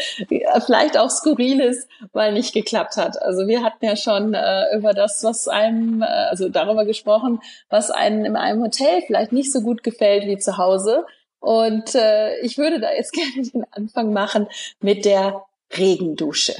vielleicht 0.66 0.98
auch 0.98 1.08
skurriles 1.08 1.88
mal 2.12 2.34
nicht 2.34 2.52
geklappt 2.52 2.98
hat. 2.98 3.20
Also 3.22 3.48
wir 3.48 3.62
hatten 3.62 3.86
ja 3.86 3.96
schon 3.96 4.34
äh, 4.34 4.76
über 4.76 4.92
das, 4.92 5.24
was 5.24 5.48
einem, 5.48 6.02
äh, 6.02 6.04
also 6.04 6.50
darüber 6.50 6.84
gesprochen, 6.84 7.40
was 7.70 7.90
einem 7.90 8.26
in 8.26 8.36
einem 8.36 8.62
Hotel 8.62 9.02
vielleicht 9.06 9.32
nicht 9.32 9.50
so 9.50 9.62
gut 9.62 9.82
gefällt 9.82 10.26
wie 10.26 10.36
zu 10.36 10.58
Hause. 10.58 11.06
Und 11.40 11.94
äh, 11.94 12.38
ich 12.40 12.58
würde 12.58 12.78
da 12.78 12.92
jetzt 12.92 13.12
gerne 13.14 13.48
den 13.48 13.64
Anfang 13.70 14.12
machen 14.12 14.48
mit 14.80 15.06
der 15.06 15.46
Regendusche. 15.74 16.56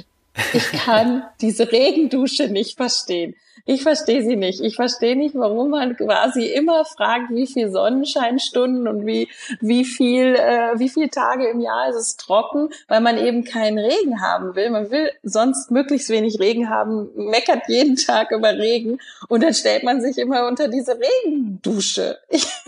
Ich 0.55 0.73
kann 0.87 1.25
diese 1.43 1.71
Regendusche 1.71 2.49
nicht 2.49 2.79
verstehen. 2.79 3.35
Ich 3.64 3.83
verstehe 3.83 4.22
sie 4.22 4.37
nicht. 4.37 4.61
Ich 4.61 4.75
verstehe 4.75 5.16
nicht, 5.16 5.35
warum 5.37 5.70
man 5.70 5.96
quasi 5.96 6.46
immer 6.46 6.85
fragt, 6.85 7.31
wie 7.31 7.46
viel 7.46 7.70
Sonnenscheinstunden 7.70 8.88
und 8.88 9.07
wie 9.07 9.29
wie 9.61 9.85
viel 9.85 10.35
äh, 10.35 10.79
wie 10.79 10.88
viele 10.88 11.11
Tage 11.11 11.48
im 11.48 11.61
Jahr 11.61 11.88
ist 11.88 11.96
es 11.96 12.16
trocken, 12.16 12.70
weil 12.88 13.01
man 13.01 13.18
eben 13.18 13.44
keinen 13.44 13.79
Regen 13.79 14.20
haben 14.20 14.57
will. 14.57 14.70
Man 14.70 14.90
will 14.90 15.11
sonst 15.22 15.70
möglichst 15.70 16.11
wenig 16.11 16.40
Regen 16.40 16.70
haben, 16.70 17.11
meckert 17.14 17.68
jeden 17.68 17.96
Tag 17.96 18.33
über 18.33 18.53
Regen 18.53 18.98
und 19.29 19.42
dann 19.42 19.55
stellt 19.55 19.85
man 19.85 20.01
sich 20.01 20.18
immer 20.18 20.48
unter 20.48 20.66
diese 20.68 20.98
Regendusche. 20.98 22.18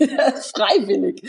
Freiwillig. 0.55 1.23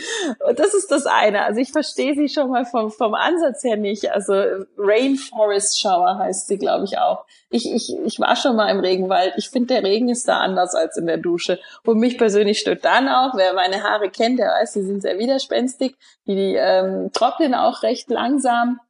Und 0.46 0.58
das 0.58 0.74
ist 0.74 0.90
das 0.90 1.06
eine. 1.06 1.42
Also 1.42 1.60
ich 1.60 1.72
verstehe 1.72 2.14
sie 2.14 2.28
schon 2.28 2.50
mal 2.50 2.64
vom 2.64 2.90
vom 2.90 3.14
Ansatz 3.14 3.64
her 3.64 3.76
nicht. 3.76 4.12
Also 4.12 4.34
Rainforest 4.78 5.80
Shower 5.80 6.18
heißt 6.18 6.46
sie, 6.46 6.58
glaube 6.58 6.84
ich 6.84 6.98
auch. 6.98 7.24
Ich, 7.50 7.72
ich, 7.72 7.94
ich 8.04 8.18
war 8.18 8.36
schon 8.36 8.56
mal 8.56 8.70
im 8.70 8.80
Regenwald. 8.80 9.34
Ich 9.36 9.50
finde, 9.56 9.74
der 9.74 9.82
Regen 9.82 10.10
ist 10.10 10.28
da 10.28 10.40
anders 10.40 10.74
als 10.74 10.98
in 10.98 11.06
der 11.06 11.16
Dusche. 11.16 11.58
Und 11.84 11.98
mich 11.98 12.18
persönlich 12.18 12.58
stört 12.58 12.84
dann 12.84 13.08
auch, 13.08 13.34
wer 13.36 13.54
meine 13.54 13.82
Haare 13.82 14.10
kennt, 14.10 14.38
der 14.38 14.48
weiß, 14.48 14.74
die 14.74 14.82
sind 14.82 15.00
sehr 15.00 15.18
widerspenstig. 15.18 15.96
Die, 16.26 16.54
ähm, 16.54 17.10
trocknen 17.12 17.54
auch 17.54 17.82
recht 17.82 18.10
langsam. 18.10 18.80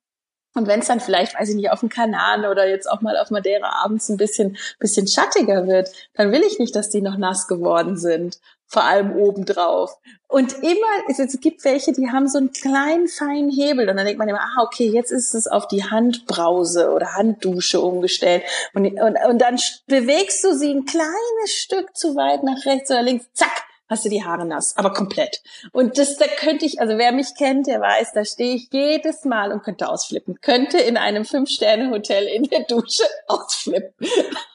Und 0.55 0.66
wenn 0.66 0.81
es 0.81 0.87
dann 0.87 1.00
vielleicht, 1.00 1.38
weiß 1.38 1.50
ich 1.50 1.55
nicht, 1.55 1.70
auf 1.70 1.81
dem 1.81 1.90
Kanal 1.90 2.46
oder 2.46 2.66
jetzt 2.66 2.90
auch 2.90 3.02
mal 3.02 3.16
auf 3.18 3.31
Madeira 3.31 3.85
abends 3.85 4.09
ein 4.09 4.16
bisschen, 4.16 4.57
bisschen 4.81 5.07
schattiger 5.07 5.66
wird, 5.66 5.90
dann 6.14 6.33
will 6.33 6.42
ich 6.42 6.59
nicht, 6.59 6.74
dass 6.74 6.88
die 6.88 7.02
noch 7.02 7.18
nass 7.18 7.46
geworden 7.46 7.96
sind 7.96 8.38
vor 8.66 8.85
allem 8.85 9.12
obendrauf. 9.16 9.96
Und 10.29 10.55
immer, 10.55 11.09
es 11.09 11.40
gibt 11.40 11.64
welche, 11.64 11.92
die 11.92 12.11
haben 12.11 12.29
so 12.29 12.38
einen 12.38 12.52
kleinen, 12.52 13.07
feinen 13.07 13.50
Hebel 13.50 13.88
und 13.88 13.96
dann 13.96 14.05
denkt 14.05 14.18
man 14.18 14.29
immer, 14.29 14.40
ah, 14.40 14.62
okay, 14.64 14.88
jetzt 14.88 15.12
ist 15.12 15.35
es 15.35 15.46
auf 15.46 15.68
die 15.68 15.85
Handbrause 15.85 16.90
oder 16.90 17.14
Handdusche 17.14 17.81
umgestellt 17.81 18.42
und, 18.74 18.87
und, 19.00 19.16
und 19.29 19.38
dann 19.40 19.57
bewegst 19.87 20.42
du 20.44 20.52
sie 20.55 20.72
ein 20.72 20.85
kleines 20.85 21.52
Stück 21.52 21.96
zu 21.96 22.16
weit 22.16 22.42
nach 22.42 22.66
rechts 22.66 22.90
oder 22.90 23.02
links, 23.02 23.26
zack, 23.35 23.64
hast 23.88 24.05
du 24.05 24.09
die 24.09 24.25
Haare 24.25 24.44
nass, 24.44 24.77
aber 24.77 24.92
komplett. 24.92 25.42
Und 25.72 25.99
das, 25.99 26.16
da 26.16 26.27
könnte 26.27 26.66
ich, 26.66 26.81
also 26.81 26.99
wer 26.99 27.12
mich 27.12 27.29
kennt, 27.38 27.66
der 27.66 27.81
weiß, 27.81 28.12
da 28.14 28.25
stehe 28.25 28.57
ich 28.57 28.68
jedes 28.72 29.25
Mal 29.25 29.53
und 29.53 29.62
könnte 29.62 29.88
ausflippen. 29.88 30.40
Könnte 30.40 30.79
in 30.79 30.96
einem 30.96 31.25
Fünf-Sterne-Hotel 31.25 32.25
in 32.25 32.44
der 32.44 32.64
Dusche 32.64 33.05
ausflippen, 33.29 34.09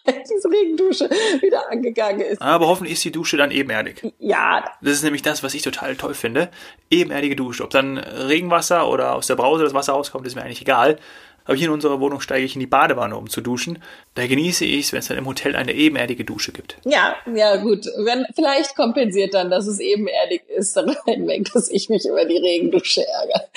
weil 0.06 0.24
diese 0.24 0.50
Regendusche 0.50 1.10
wieder 1.42 1.70
angegangen 1.70 2.22
ist. 2.22 2.42
Aber 2.42 2.68
hoffentlich 2.68 2.94
ist 2.94 3.04
die 3.04 3.12
Dusche 3.12 3.38
dann 3.38 3.52
ebenerdig. 3.52 4.14
Ja. 4.20 4.66
Das 4.82 4.94
ist 4.94 5.04
nämlich 5.04 5.22
das, 5.22 5.44
was 5.44 5.54
ich 5.54 5.62
total 5.62 5.96
toll 5.96 6.14
finde. 6.14 6.50
Ebenerdige 6.90 7.36
Dusche. 7.36 7.64
Ob 7.64 7.70
dann 7.70 7.98
Regenwasser 7.98 8.90
oder 8.90 9.16
aus 9.16 9.28
der 9.28 9.36
Brause 9.36 9.64
das 9.64 9.74
Wasser 9.74 9.94
rauskommt, 9.94 10.28
ist 10.28 10.36
mir 10.36 10.44
eigentlich 10.44 10.62
egal. 10.62 10.98
Aber 11.46 11.56
hier 11.56 11.68
in 11.68 11.74
unserer 11.74 12.00
Wohnung 12.00 12.22
steige 12.22 12.46
ich 12.46 12.56
in 12.56 12.60
die 12.60 12.68
Badewanne, 12.68 13.16
um 13.16 13.30
zu 13.30 13.42
duschen. 13.42 13.82
Da 14.16 14.28
genieße 14.28 14.66
ich 14.66 14.86
es, 14.86 14.94
wenn 14.94 15.00
es 15.00 15.08
dann 15.08 15.18
im 15.18 15.28
Hotel 15.28 15.56
eine 15.56 15.74
ebenerdige 15.74 16.24
Dusche 16.24 16.52
gibt. 16.52 16.78
Ja, 16.86 17.16
ja, 17.34 17.58
gut. 17.58 17.86
Wenn, 17.98 18.26
vielleicht 18.36 18.76
kompensiert 18.76 19.34
dann, 19.34 19.50
dass 19.50 19.68
es 19.68 19.80
ebenerdig 19.80 20.48
ist, 20.50 20.76
dann 20.78 20.96
hinweg, 21.06 21.52
dass 21.54 21.70
ich 21.70 21.90
mich 21.90 22.06
über 22.06 22.26
die 22.26 22.38
Regendusche 22.38 23.06
ärgere. 23.08 23.48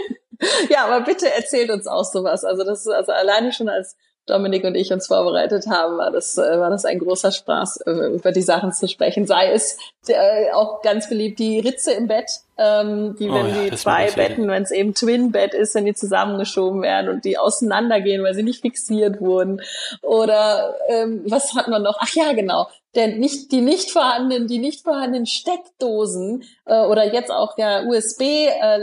ja, 0.70 0.86
aber 0.86 1.04
bitte 1.04 1.30
erzählt 1.32 1.70
uns 1.70 1.86
auch 1.86 2.04
sowas. 2.04 2.44
Also 2.44 2.64
das 2.64 2.80
ist 2.80 2.92
also 2.92 3.12
alleine 3.12 3.52
schon 3.52 3.68
als 3.68 3.96
Dominik 4.28 4.64
und 4.64 4.74
ich 4.74 4.92
uns 4.92 5.06
vorbereitet 5.06 5.66
haben, 5.68 5.98
war 5.98 6.10
das, 6.10 6.38
äh, 6.38 6.58
war 6.58 6.70
das 6.70 6.84
ein 6.84 6.98
großer 6.98 7.32
Spaß, 7.32 7.78
äh, 7.86 8.14
über 8.14 8.32
die 8.32 8.42
Sachen 8.42 8.72
zu 8.72 8.88
sprechen. 8.88 9.26
Sei 9.26 9.50
es 9.52 9.78
äh, 10.06 10.52
auch 10.52 10.82
ganz 10.82 11.08
beliebt 11.08 11.38
die 11.38 11.60
Ritze 11.60 11.92
im 11.92 12.08
Bett, 12.08 12.30
ähm, 12.56 13.16
die, 13.18 13.28
wenn 13.28 13.46
oh 13.46 13.48
ja, 13.48 13.70
die 13.70 13.76
zwei 13.76 14.10
Betten, 14.10 14.48
wenn 14.48 14.62
es 14.62 14.70
eben 14.70 14.94
Twin-Bett 14.94 15.54
ist, 15.54 15.74
wenn 15.74 15.84
die 15.84 15.94
zusammengeschoben 15.94 16.82
werden 16.82 17.08
und 17.08 17.24
die 17.24 17.38
auseinandergehen, 17.38 18.22
weil 18.22 18.34
sie 18.34 18.42
nicht 18.42 18.62
fixiert 18.62 19.20
wurden. 19.20 19.60
Oder 20.02 20.74
ähm, 20.88 21.22
was 21.26 21.54
hat 21.54 21.68
man 21.68 21.82
noch? 21.82 21.98
Ach 22.00 22.14
ja, 22.14 22.32
genau 22.32 22.68
denn 22.98 23.18
nicht 23.20 23.52
die 23.52 23.60
nicht 23.60 23.90
vorhandenen 23.92 24.48
die 24.48 24.58
nicht 24.58 24.82
vorhandenen 24.82 25.24
Steckdosen 25.24 26.42
äh, 26.66 26.80
oder 26.80 27.12
jetzt 27.12 27.30
auch 27.30 27.56
ja 27.56 27.84
USB 27.84 28.20
äh, 28.20 28.78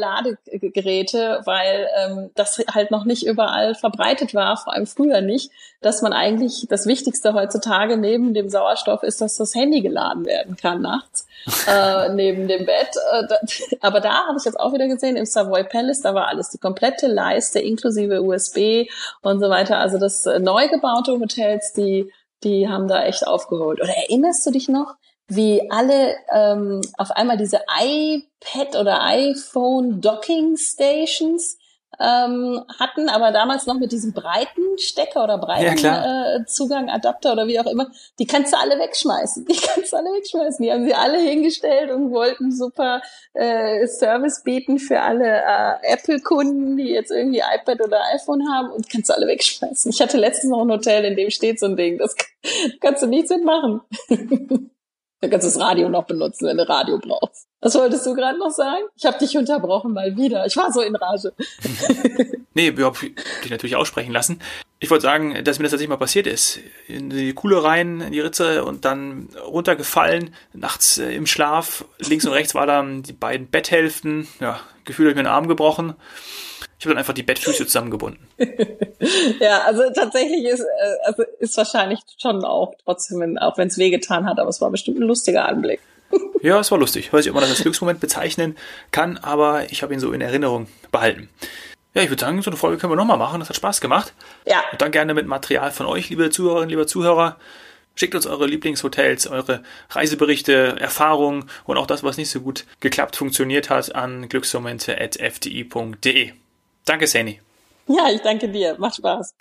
weil 1.45 1.87
ähm, 1.97 2.31
das 2.33 2.63
halt 2.73 2.91
noch 2.91 3.03
nicht 3.05 3.25
überall 3.25 3.75
verbreitet 3.75 4.33
war, 4.33 4.57
vor 4.57 4.73
allem 4.73 4.87
früher 4.87 5.21
nicht, 5.21 5.51
dass 5.81 6.01
man 6.01 6.13
eigentlich 6.13 6.65
das 6.69 6.87
Wichtigste 6.87 7.33
heutzutage 7.33 7.97
neben 7.97 8.33
dem 8.33 8.49
Sauerstoff 8.49 9.03
ist, 9.03 9.19
dass 9.21 9.35
das 9.35 9.53
Handy 9.53 9.81
geladen 9.81 10.25
werden 10.25 10.55
kann 10.55 10.81
nachts 10.81 11.27
äh, 11.67 12.09
neben 12.13 12.47
dem 12.47 12.65
Bett. 12.65 12.89
Äh, 13.11 13.27
da, 13.27 13.35
aber 13.81 13.99
da 13.99 14.27
habe 14.27 14.37
ich 14.39 14.45
jetzt 14.45 14.59
auch 14.59 14.73
wieder 14.73 14.87
gesehen 14.87 15.17
im 15.17 15.25
Savoy 15.25 15.65
Palace, 15.65 16.01
da 16.01 16.15
war 16.15 16.27
alles 16.27 16.49
die 16.49 16.57
komplette 16.57 17.07
Leiste 17.07 17.59
inklusive 17.59 18.21
USB 18.21 18.87
und 19.21 19.41
so 19.41 19.49
weiter. 19.49 19.77
Also 19.77 19.97
das 19.99 20.25
äh, 20.25 20.39
neu 20.39 20.69
gebaute 20.69 21.19
Hotels, 21.19 21.73
die 21.73 22.11
die 22.43 22.67
haben 22.67 22.87
da 22.87 23.03
echt 23.03 23.25
aufgeholt. 23.25 23.81
Oder 23.81 23.93
erinnerst 23.95 24.45
du 24.45 24.51
dich 24.51 24.67
noch? 24.67 24.95
wie 25.27 25.69
alle 25.71 26.15
ähm, 26.31 26.81
auf 26.97 27.11
einmal 27.11 27.37
diese 27.37 27.61
iPad 27.79 28.75
oder 28.75 29.03
iPhone 29.03 30.01
Docking 30.01 30.55
Stations 30.57 31.57
ähm, 31.99 32.63
hatten, 32.79 33.09
aber 33.09 33.31
damals 33.31 33.65
noch 33.65 33.79
mit 33.79 33.91
diesem 33.91 34.13
breiten 34.13 34.77
Stecker 34.77 35.23
oder 35.23 35.37
breiten 35.37 35.77
ja, 35.83 36.35
äh, 36.35 36.45
Zugang, 36.45 36.89
Adapter 36.89 37.33
oder 37.33 37.47
wie 37.47 37.59
auch 37.59 37.65
immer, 37.65 37.87
die 38.19 38.25
kannst 38.25 38.53
du 38.53 38.57
alle 38.57 38.77
wegschmeißen. 38.79 39.45
Die 39.55 39.55
kannst 39.55 39.93
du 39.93 39.97
alle 39.97 40.09
wegschmeißen. 40.09 40.63
Die 40.63 40.71
haben 40.71 40.85
sie 40.85 40.93
alle 40.93 41.19
hingestellt 41.19 41.91
und 41.91 42.11
wollten 42.11 42.51
super 42.51 43.01
äh, 43.33 43.87
Service 43.87 44.43
bieten 44.43 44.79
für 44.79 45.01
alle 45.01 45.25
äh, 45.25 45.93
Apple-Kunden, 45.93 46.77
die 46.77 46.89
jetzt 46.89 47.11
irgendwie 47.11 47.39
iPad 47.39 47.81
oder 47.81 48.01
iPhone 48.13 48.43
haben 48.51 48.71
und 48.71 48.89
kannst 48.89 49.09
du 49.09 49.13
alle 49.13 49.27
wegschmeißen. 49.27 49.91
Ich 49.91 50.01
hatte 50.01 50.17
letztens 50.17 50.51
noch 50.51 50.61
ein 50.61 50.71
Hotel, 50.71 51.05
in 51.05 51.15
dem 51.15 51.29
steht 51.29 51.59
so 51.59 51.67
ein 51.67 51.75
Ding. 51.75 51.97
Das 51.97 52.15
kannst 52.81 53.03
du 53.03 53.07
nichts 53.07 53.29
mitmachen. 53.29 53.81
Du 55.21 55.29
kannst 55.29 55.47
das 55.47 55.59
Radio 55.59 55.89
noch 55.89 56.05
benutzen, 56.05 56.47
wenn 56.47 56.57
du 56.57 56.67
Radio 56.67 56.99
brauchst. 56.99 57.47
Was 57.61 57.73
wolltest 57.75 58.05
du 58.05 58.13
gerade 58.13 58.37
noch 58.37 58.51
sagen? 58.51 58.83
Ich 58.95 59.05
habe 59.05 59.17
dich 59.17 59.35
unterbrochen 59.37 59.93
mal 59.93 60.15
wieder. 60.15 60.45
Ich 60.45 60.55
war 60.55 60.71
so 60.71 60.81
in 60.81 60.95
Rage. 60.95 61.33
nee, 62.53 62.69
ich 62.69 62.79
habe 62.79 62.97
dich 63.43 63.49
natürlich 63.49 63.75
aussprechen 63.75 64.11
lassen. 64.11 64.39
Ich 64.79 64.91
wollte 64.91 65.03
sagen, 65.03 65.43
dass 65.43 65.57
mir 65.57 65.63
das 65.63 65.71
tatsächlich 65.71 65.89
mal 65.89 65.97
passiert 65.97 66.27
ist. 66.27 66.59
In 66.87 67.09
die 67.09 67.33
Kuhle 67.33 67.63
rein, 67.63 68.01
in 68.01 68.11
die 68.11 68.19
Ritze 68.19 68.65
und 68.65 68.85
dann 68.85 69.29
runtergefallen, 69.43 70.35
nachts 70.53 70.97
äh, 70.97 71.15
im 71.15 71.25
Schlaf. 71.25 71.85
Links 71.97 72.25
und 72.25 72.33
rechts 72.33 72.53
waren 72.53 72.67
dann 72.67 73.03
die 73.03 73.13
beiden 73.13 73.49
Betthälften. 73.49 74.27
Ja, 74.39 74.59
gefühlt 74.83 75.07
habe 75.07 75.11
ich 75.11 75.15
mir 75.15 75.23
den 75.23 75.33
Arm 75.33 75.47
gebrochen. 75.47 75.95
Ich 76.77 76.85
habe 76.85 76.93
dann 76.93 76.99
einfach 76.99 77.13
die 77.13 77.23
Bettfüße 77.23 77.57
zusammengebunden. 77.65 78.27
ja, 79.39 79.61
also 79.61 79.83
tatsächlich 79.93 80.45
ist, 80.45 80.61
äh, 80.61 81.05
also 81.05 81.23
ist 81.39 81.57
wahrscheinlich 81.57 81.99
schon 82.21 82.43
auch 82.43 82.75
trotzdem, 82.83 83.37
auch 83.37 83.57
wenn 83.57 83.67
es 83.67 83.77
wehgetan 83.77 84.25
hat, 84.25 84.39
aber 84.39 84.49
es 84.49 84.61
war 84.61 84.71
bestimmt 84.71 84.99
ein 84.99 85.07
lustiger 85.07 85.47
Anblick. 85.47 85.79
ja, 86.41 86.59
es 86.59 86.71
war 86.71 86.77
lustig. 86.77 87.07
Ich 87.07 87.13
weiß 87.13 87.25
nicht, 87.25 87.31
ob 87.31 87.35
man 87.35 87.43
das 87.43 87.51
als 87.51 87.61
Glücksmoment 87.61 87.99
bezeichnen 87.99 88.57
kann, 88.91 89.17
aber 89.17 89.71
ich 89.71 89.83
habe 89.83 89.93
ihn 89.93 89.99
so 89.99 90.11
in 90.11 90.21
Erinnerung 90.21 90.67
behalten. 90.91 91.29
Ja, 91.93 92.03
ich 92.03 92.09
würde 92.09 92.21
sagen, 92.21 92.41
so 92.41 92.49
eine 92.49 92.57
Folge 92.57 92.77
können 92.77 92.91
wir 92.91 92.97
nochmal 92.97 93.17
machen. 93.17 93.39
Das 93.39 93.49
hat 93.49 93.55
Spaß 93.55 93.79
gemacht. 93.79 94.13
Ja. 94.45 94.63
Und 94.71 94.81
dann 94.81 94.91
gerne 94.91 95.13
mit 95.13 95.27
Material 95.27 95.71
von 95.71 95.85
euch, 95.85 96.09
liebe 96.09 96.29
Zuhörerinnen, 96.29 96.69
liebe 96.69 96.85
Zuhörer. 96.85 97.37
Schickt 97.97 98.13
uns 98.13 98.27
eure 98.27 98.47
Lieblingshotels, 98.47 99.27
eure 99.27 99.63
Reiseberichte, 99.89 100.75
Erfahrungen 100.77 101.49
und 101.63 101.77
auch 101.77 101.87
das, 101.87 102.03
was 102.03 102.17
nicht 102.17 102.29
so 102.29 102.41
gut 102.41 102.65
geklappt 102.81 103.15
funktioniert 103.15 103.69
hat, 103.69 103.95
an 103.95 104.27
glücksmomente.fdi.de. 104.27 106.33
Danke, 106.85 107.07
Sani. 107.07 107.41
Ja, 107.87 108.09
ich 108.11 108.21
danke 108.21 108.47
dir. 108.47 108.75
Macht 108.77 108.95
Spaß. 108.95 109.33